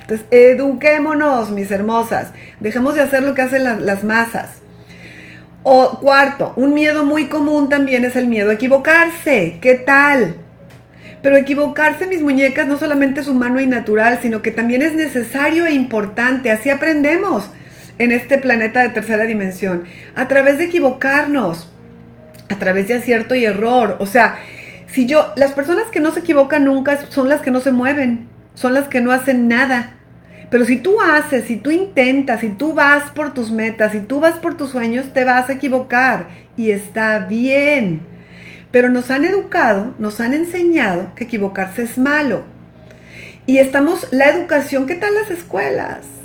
Entonces, 0.00 0.26
eduquémonos, 0.32 1.52
mis 1.52 1.70
hermosas. 1.70 2.32
Dejemos 2.58 2.96
de 2.96 3.02
hacer 3.02 3.22
lo 3.22 3.34
que 3.34 3.42
hacen 3.42 3.62
las 3.62 4.02
masas. 4.02 4.60
O 5.68 5.98
cuarto, 5.98 6.52
un 6.54 6.74
miedo 6.74 7.04
muy 7.04 7.26
común 7.26 7.68
también 7.68 8.04
es 8.04 8.14
el 8.14 8.28
miedo 8.28 8.50
a 8.50 8.54
equivocarse. 8.54 9.58
¿Qué 9.60 9.74
tal? 9.74 10.36
Pero 11.22 11.36
equivocarse, 11.36 12.06
mis 12.06 12.22
muñecas, 12.22 12.68
no 12.68 12.78
solamente 12.78 13.18
es 13.18 13.26
humano 13.26 13.58
y 13.58 13.66
natural, 13.66 14.20
sino 14.22 14.42
que 14.42 14.52
también 14.52 14.80
es 14.80 14.94
necesario 14.94 15.66
e 15.66 15.72
importante. 15.72 16.52
Así 16.52 16.70
aprendemos 16.70 17.50
en 17.98 18.12
este 18.12 18.38
planeta 18.38 18.80
de 18.82 18.90
tercera 18.90 19.24
dimensión. 19.24 19.82
A 20.14 20.28
través 20.28 20.58
de 20.58 20.66
equivocarnos, 20.66 21.68
a 22.48 22.54
través 22.60 22.86
de 22.86 22.94
acierto 22.94 23.34
y 23.34 23.44
error. 23.44 23.96
O 23.98 24.06
sea, 24.06 24.38
si 24.86 25.06
yo, 25.06 25.32
las 25.34 25.50
personas 25.50 25.86
que 25.90 25.98
no 25.98 26.12
se 26.12 26.20
equivocan 26.20 26.64
nunca 26.64 26.96
son 27.08 27.28
las 27.28 27.40
que 27.40 27.50
no 27.50 27.58
se 27.58 27.72
mueven, 27.72 28.28
son 28.54 28.72
las 28.72 28.86
que 28.86 29.00
no 29.00 29.10
hacen 29.10 29.48
nada. 29.48 29.95
Pero 30.50 30.64
si 30.64 30.76
tú 30.76 31.00
haces, 31.00 31.44
si 31.44 31.56
tú 31.56 31.70
intentas, 31.70 32.40
si 32.40 32.50
tú 32.50 32.72
vas 32.72 33.10
por 33.10 33.34
tus 33.34 33.50
metas, 33.50 33.92
si 33.92 34.00
tú 34.00 34.20
vas 34.20 34.38
por 34.38 34.56
tus 34.56 34.70
sueños, 34.70 35.12
te 35.12 35.24
vas 35.24 35.48
a 35.48 35.54
equivocar. 35.54 36.28
Y 36.56 36.70
está 36.70 37.18
bien. 37.20 38.00
Pero 38.70 38.88
nos 38.88 39.10
han 39.10 39.24
educado, 39.24 39.94
nos 39.98 40.20
han 40.20 40.34
enseñado 40.34 41.12
que 41.14 41.24
equivocarse 41.24 41.82
es 41.82 41.98
malo. 41.98 42.44
Y 43.46 43.58
estamos, 43.58 44.08
la 44.12 44.28
educación, 44.28 44.86
¿qué 44.86 44.94
tal 44.94 45.14
las 45.14 45.30
escuelas? 45.30 46.15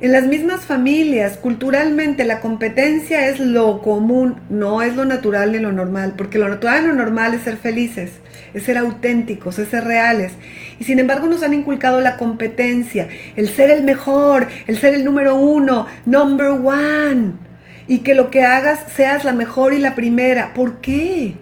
En 0.00 0.12
las 0.12 0.26
mismas 0.26 0.60
familias, 0.60 1.38
culturalmente, 1.38 2.24
la 2.24 2.38
competencia 2.38 3.28
es 3.30 3.40
lo 3.40 3.82
común, 3.82 4.36
no 4.48 4.80
es 4.80 4.94
lo 4.94 5.04
natural 5.04 5.50
ni 5.50 5.58
lo 5.58 5.72
normal, 5.72 6.14
porque 6.16 6.38
lo 6.38 6.48
natural 6.48 6.84
y 6.84 6.86
lo 6.86 6.94
normal 6.94 7.34
es 7.34 7.42
ser 7.42 7.56
felices, 7.56 8.12
es 8.54 8.62
ser 8.62 8.78
auténticos, 8.78 9.58
es 9.58 9.70
ser 9.70 9.82
reales. 9.82 10.34
Y 10.78 10.84
sin 10.84 11.00
embargo 11.00 11.26
nos 11.26 11.42
han 11.42 11.52
inculcado 11.52 12.00
la 12.00 12.16
competencia, 12.16 13.08
el 13.34 13.48
ser 13.48 13.70
el 13.70 13.82
mejor, 13.82 14.46
el 14.68 14.78
ser 14.78 14.94
el 14.94 15.04
número 15.04 15.34
uno, 15.34 15.88
number 16.06 16.50
one, 16.50 17.32
y 17.88 17.98
que 17.98 18.14
lo 18.14 18.30
que 18.30 18.44
hagas 18.44 18.78
seas 18.94 19.24
la 19.24 19.32
mejor 19.32 19.72
y 19.72 19.80
la 19.80 19.96
primera. 19.96 20.54
¿Por 20.54 20.80
qué? 20.80 21.34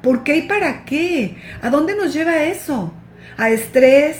¿Por 0.00 0.24
qué 0.24 0.36
y 0.38 0.42
para 0.48 0.86
qué? 0.86 1.36
¿A 1.60 1.68
dónde 1.68 1.94
nos 1.94 2.14
lleva 2.14 2.44
eso? 2.44 2.94
¿A 3.36 3.50
estrés? 3.50 4.16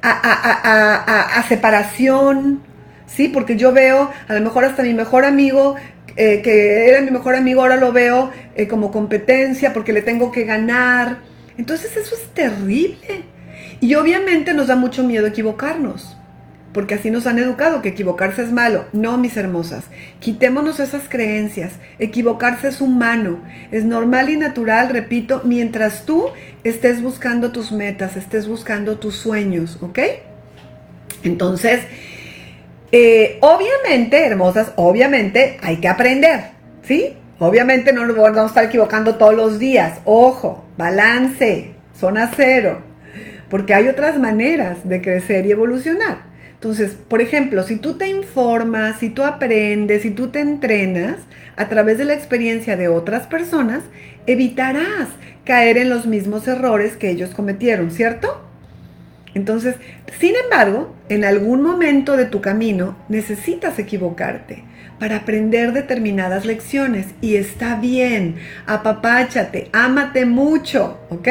¿A, 0.00 0.10
a, 0.12 1.40
a 1.40 1.42
separación? 1.48 2.75
¿Sí? 3.06 3.28
Porque 3.28 3.56
yo 3.56 3.72
veo, 3.72 4.10
a 4.28 4.34
lo 4.34 4.40
mejor 4.40 4.64
hasta 4.64 4.82
mi 4.82 4.94
mejor 4.94 5.24
amigo, 5.24 5.76
eh, 6.16 6.40
que 6.42 6.88
era 6.88 7.02
mi 7.02 7.10
mejor 7.10 7.34
amigo, 7.34 7.62
ahora 7.62 7.76
lo 7.76 7.92
veo 7.92 8.30
eh, 8.54 8.66
como 8.68 8.90
competencia 8.90 9.72
porque 9.72 9.92
le 9.92 10.02
tengo 10.02 10.32
que 10.32 10.44
ganar. 10.44 11.18
Entonces 11.58 11.96
eso 11.96 12.14
es 12.14 12.28
terrible. 12.34 13.24
Y 13.80 13.94
obviamente 13.94 14.54
nos 14.54 14.68
da 14.68 14.76
mucho 14.76 15.04
miedo 15.04 15.26
equivocarnos, 15.26 16.16
porque 16.72 16.94
así 16.94 17.10
nos 17.10 17.26
han 17.26 17.38
educado 17.38 17.82
que 17.82 17.90
equivocarse 17.90 18.42
es 18.42 18.50
malo. 18.50 18.86
No, 18.94 19.18
mis 19.18 19.36
hermosas, 19.36 19.84
quitémonos 20.20 20.80
esas 20.80 21.08
creencias. 21.08 21.74
Equivocarse 21.98 22.68
es 22.68 22.80
humano, 22.80 23.40
es 23.70 23.84
normal 23.84 24.30
y 24.30 24.38
natural, 24.38 24.88
repito, 24.88 25.42
mientras 25.44 26.06
tú 26.06 26.28
estés 26.64 27.02
buscando 27.02 27.52
tus 27.52 27.72
metas, 27.72 28.16
estés 28.16 28.48
buscando 28.48 28.98
tus 28.98 29.16
sueños, 29.16 29.78
¿ok? 29.82 29.98
Entonces, 31.22 31.80
eh, 32.92 33.38
obviamente, 33.40 34.24
hermosas, 34.24 34.72
obviamente 34.76 35.58
hay 35.62 35.78
que 35.78 35.88
aprender, 35.88 36.50
¿sí? 36.82 37.16
Obviamente 37.38 37.92
no 37.92 38.06
nos 38.06 38.16
vamos 38.16 38.38
a 38.38 38.46
estar 38.46 38.64
equivocando 38.64 39.16
todos 39.16 39.34
los 39.34 39.58
días. 39.58 40.00
Ojo, 40.04 40.64
balance, 40.78 41.72
zona 41.98 42.30
cero, 42.34 42.80
porque 43.50 43.74
hay 43.74 43.88
otras 43.88 44.18
maneras 44.18 44.78
de 44.88 45.02
crecer 45.02 45.46
y 45.46 45.50
evolucionar. 45.50 46.26
Entonces, 46.54 46.96
por 47.08 47.20
ejemplo, 47.20 47.62
si 47.64 47.76
tú 47.76 47.98
te 47.98 48.08
informas, 48.08 48.98
si 49.00 49.10
tú 49.10 49.22
aprendes, 49.22 50.02
si 50.02 50.10
tú 50.10 50.28
te 50.28 50.40
entrenas 50.40 51.16
a 51.56 51.68
través 51.68 51.98
de 51.98 52.04
la 52.04 52.14
experiencia 52.14 52.76
de 52.76 52.88
otras 52.88 53.26
personas, 53.26 53.82
evitarás 54.26 55.08
caer 55.44 55.76
en 55.76 55.90
los 55.90 56.06
mismos 56.06 56.48
errores 56.48 56.96
que 56.96 57.10
ellos 57.10 57.30
cometieron, 57.30 57.90
¿cierto? 57.90 58.45
Entonces, 59.36 59.74
sin 60.18 60.32
embargo, 60.34 60.96
en 61.10 61.22
algún 61.26 61.60
momento 61.60 62.16
de 62.16 62.24
tu 62.24 62.40
camino 62.40 62.96
necesitas 63.10 63.78
equivocarte 63.78 64.64
para 64.98 65.16
aprender 65.16 65.74
determinadas 65.74 66.46
lecciones 66.46 67.08
y 67.20 67.36
está 67.36 67.76
bien, 67.76 68.36
apapáchate, 68.66 69.68
ámate 69.74 70.24
mucho, 70.24 70.98
¿ok? 71.10 71.28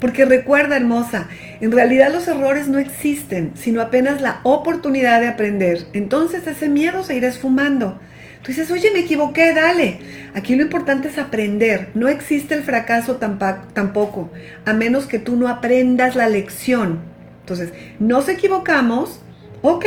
Porque 0.00 0.24
recuerda, 0.24 0.76
hermosa, 0.76 1.28
en 1.60 1.70
realidad 1.70 2.12
los 2.12 2.26
errores 2.26 2.66
no 2.66 2.80
existen, 2.80 3.52
sino 3.54 3.80
apenas 3.80 4.20
la 4.20 4.40
oportunidad 4.42 5.20
de 5.20 5.28
aprender. 5.28 5.86
Entonces 5.92 6.48
ese 6.48 6.68
miedo 6.68 7.04
se 7.04 7.14
irá 7.14 7.28
esfumando. 7.28 8.00
Tú 8.42 8.48
dices, 8.48 8.72
oye, 8.72 8.90
me 8.92 9.00
equivoqué, 9.00 9.54
dale. 9.54 10.00
Aquí 10.34 10.56
lo 10.56 10.62
importante 10.62 11.06
es 11.06 11.18
aprender. 11.18 11.90
No 11.94 12.08
existe 12.08 12.54
el 12.54 12.64
fracaso 12.64 13.18
tampoco, 13.18 14.32
a 14.64 14.72
menos 14.72 15.06
que 15.06 15.20
tú 15.20 15.36
no 15.36 15.46
aprendas 15.46 16.16
la 16.16 16.28
lección. 16.28 17.19
Entonces, 17.50 17.72
nos 17.98 18.28
equivocamos, 18.28 19.20
ok, 19.62 19.84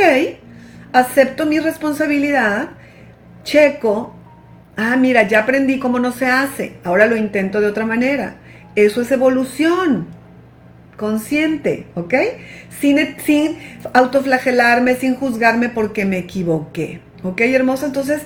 acepto 0.92 1.46
mi 1.46 1.60
responsabilidad, 1.60 2.72
checo, 3.42 4.14
ah, 4.76 4.96
mira, 4.96 5.26
ya 5.26 5.40
aprendí 5.40 5.78
cómo 5.78 5.98
no 5.98 6.12
se 6.12 6.26
hace, 6.26 6.74
ahora 6.84 7.06
lo 7.06 7.16
intento 7.16 7.62
de 7.62 7.68
otra 7.68 7.86
manera. 7.86 8.36
Eso 8.74 9.00
es 9.00 9.10
evolución 9.10 10.08
consciente, 10.98 11.86
¿ok? 11.94 12.14
Sin, 12.80 12.98
sin 13.24 13.56
autoflagelarme, 13.94 14.96
sin 14.96 15.14
juzgarme 15.14 15.70
porque 15.70 16.04
me 16.04 16.18
equivoqué, 16.18 17.00
¿ok, 17.22 17.40
hermosa? 17.40 17.86
Entonces, 17.86 18.20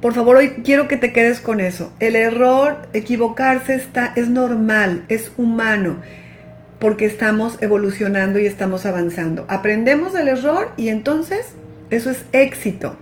por 0.00 0.14
favor, 0.14 0.34
hoy 0.34 0.48
quiero 0.64 0.88
que 0.88 0.96
te 0.96 1.12
quedes 1.12 1.40
con 1.40 1.60
eso. 1.60 1.92
El 2.00 2.16
error, 2.16 2.88
equivocarse 2.92 3.76
está, 3.76 4.12
es 4.16 4.28
normal, 4.28 5.04
es 5.08 5.30
humano 5.36 5.98
porque 6.78 7.06
estamos 7.06 7.60
evolucionando 7.62 8.38
y 8.38 8.46
estamos 8.46 8.86
avanzando. 8.86 9.44
Aprendemos 9.48 10.12
del 10.12 10.28
error 10.28 10.72
y 10.76 10.88
entonces 10.88 11.54
eso 11.90 12.10
es 12.10 12.24
éxito. 12.32 12.96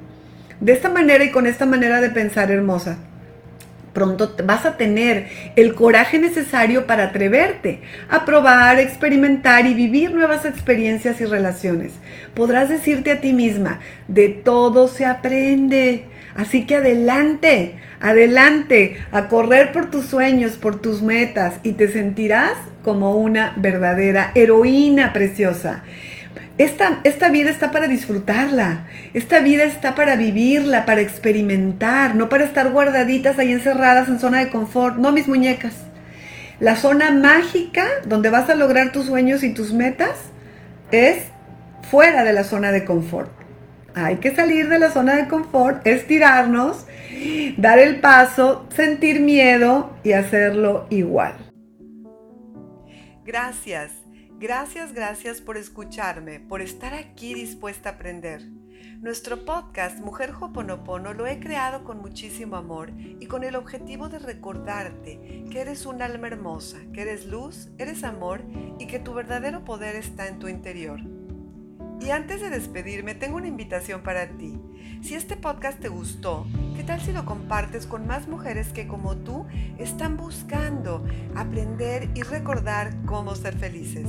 De 0.61 0.73
esta 0.73 0.89
manera 0.89 1.25
y 1.25 1.31
con 1.31 1.47
esta 1.47 1.67
manera 1.67 2.01
de 2.01 2.11
pensar 2.11 2.51
hermosa, 2.51 2.99
pronto 3.93 4.35
vas 4.45 4.65
a 4.65 4.77
tener 4.77 5.27
el 5.57 5.75
coraje 5.75 6.19
necesario 6.19 6.87
para 6.87 7.05
atreverte 7.05 7.81
a 8.09 8.25
probar, 8.25 8.79
experimentar 8.79 9.67
y 9.67 9.75
vivir 9.75 10.13
nuevas 10.13 10.45
experiencias 10.45 11.21
y 11.21 11.25
relaciones. 11.25 11.93
Podrás 12.35 12.69
decirte 12.69 13.11
a 13.13 13.21
ti 13.21 13.33
misma, 13.33 13.81
de 14.09 14.29
todo 14.29 14.89
se 14.89 15.05
aprende. 15.05 16.07
Así 16.35 16.67
que 16.67 16.77
adelante, 16.77 17.77
adelante, 18.01 18.97
a 19.13 19.29
correr 19.29 19.73
por 19.73 19.91
tus 19.91 20.07
sueños, 20.07 20.53
por 20.53 20.81
tus 20.81 21.03
metas 21.03 21.55
y 21.63 21.73
te 21.73 21.89
sentirás 21.89 22.55
como 22.83 23.17
una 23.17 23.53
verdadera 23.57 24.33
heroína 24.35 25.13
preciosa. 25.13 25.83
Esta, 26.59 27.01
esta, 27.05 27.31
vida 27.31 27.51
está 27.51 27.71
para 27.71 27.89
disfrutarla, 27.89 28.87
esta 29.15 29.41
vida 29.41 29.65
está 29.65 29.95
para 29.95 30.17
vivirla, 30.17 30.85
para 30.85 31.01
experimentar, 31.01 32.15
no 32.15 32.29
para 32.29 32.45
estar 32.45 32.71
guardaditas 32.71 33.39
ahí 33.39 33.53
encerradas 33.53 34.09
en 34.09 34.21
zona 34.21 34.41
de 34.41 34.51
confort, 34.51 34.97
no 34.97 35.13
mis 35.13 35.29
muñecas. 35.29 35.75
La 36.61 36.77
zona 36.77 37.11
mágica 37.11 37.87
donde 38.07 38.31
vas 38.31 38.49
a 38.51 38.55
lograr 38.55 38.93
tus 38.93 39.07
sueños 39.07 39.43
y 39.43 39.55
tus 39.55 39.73
metas 39.73 40.17
es 40.93 41.25
fuera 41.91 42.23
de 42.23 42.33
la 42.33 42.45
zona 42.45 42.71
de 42.71 42.85
confort. 42.85 43.42
Hay 43.95 44.17
que 44.17 44.35
salir 44.35 44.69
de 44.69 44.79
la 44.79 44.91
zona 44.91 45.17
de 45.17 45.29
confort, 45.29 45.87
estirarnos, 45.87 46.87
dar 47.57 47.79
el 47.79 48.01
paso, 48.01 48.67
sentir 48.75 49.21
miedo 49.21 49.97
y 50.03 50.13
hacerlo 50.13 50.87
igual. 50.89 51.35
Gracias, 53.25 53.93
gracias, 54.39 54.93
gracias 54.93 55.41
por 55.41 55.57
escucharme, 55.57 56.41
por 56.41 56.63
estar 56.63 56.95
aquí 56.95 57.35
dispuesta 57.35 57.91
a 57.91 57.93
aprender. 57.93 58.43
Nuestro 59.01 59.45
podcast 59.45 59.99
Mujer 59.99 60.33
Hoponopono 60.41 61.13
lo 61.13 61.27
he 61.27 61.41
creado 61.41 61.85
con 61.85 62.01
muchísimo 62.01 62.57
amor 62.57 62.93
y 62.97 63.27
con 63.27 63.45
el 63.45 63.57
objetivo 63.57 64.09
de 64.09 64.21
recordarte 64.21 65.45
que 65.51 65.61
eres 65.61 65.87
un 65.87 66.03
alma 66.03 66.29
hermosa, 66.29 66.79
que 66.95 67.03
eres 67.03 67.27
luz, 67.27 67.69
eres 67.79 68.05
amor 68.05 68.45
y 68.79 68.87
que 68.87 69.01
tu 69.01 69.13
verdadero 69.13 69.65
poder 69.65 69.97
está 69.97 70.29
en 70.29 70.39
tu 70.39 70.49
interior. 70.49 71.01
Y 72.03 72.11
antes 72.11 72.41
de 72.41 72.51
despedirme, 72.51 73.15
tengo 73.15 73.37
una 73.37 73.47
invitación 73.47 74.03
para 74.03 74.27
ti. 74.27 74.59
Si 75.03 75.15
este 75.15 75.37
podcast 75.37 75.79
te 75.79 75.89
gustó, 75.89 76.49
¿qué 76.75 76.83
tal 76.83 77.01
si 77.01 77.13
lo 77.13 77.25
compartes 77.25 77.87
con 77.87 78.09
más 78.09 78.27
mujeres 78.27 78.73
que 78.73 78.89
como 78.89 79.19
tú 79.19 79.47
están 79.79 80.17
buscando 80.17 81.05
aprender 81.37 82.11
y 82.15 82.23
recordar 82.23 82.93
cómo 83.07 83.37
ser 83.37 83.55
felices? 83.57 84.09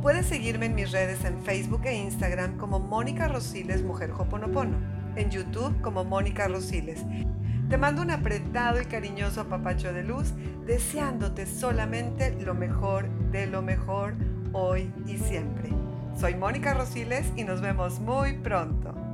Puedes 0.00 0.26
seguirme 0.26 0.66
en 0.66 0.76
mis 0.76 0.92
redes 0.92 1.24
en 1.24 1.42
Facebook 1.42 1.86
e 1.86 1.96
Instagram 1.96 2.56
como 2.56 2.78
Mónica 2.78 3.26
Rosiles 3.26 3.82
Mujer 3.82 4.12
Hoponopono, 4.12 4.76
en 5.16 5.28
YouTube 5.28 5.80
como 5.80 6.04
Mónica 6.04 6.46
Rosiles. 6.46 7.04
Te 7.68 7.78
mando 7.78 8.02
un 8.02 8.12
apretado 8.12 8.80
y 8.80 8.84
cariñoso 8.84 9.40
apapacho 9.40 9.92
de 9.92 10.04
luz, 10.04 10.34
deseándote 10.66 11.46
solamente 11.46 12.30
lo 12.40 12.54
mejor 12.54 13.08
de 13.32 13.48
lo 13.48 13.60
mejor 13.60 14.14
hoy 14.52 14.92
y 15.08 15.18
siempre. 15.18 15.77
Soy 16.18 16.34
Mónica 16.34 16.74
Rosiles 16.74 17.32
y 17.36 17.44
nos 17.44 17.60
vemos 17.60 18.00
muy 18.00 18.32
pronto. 18.32 19.07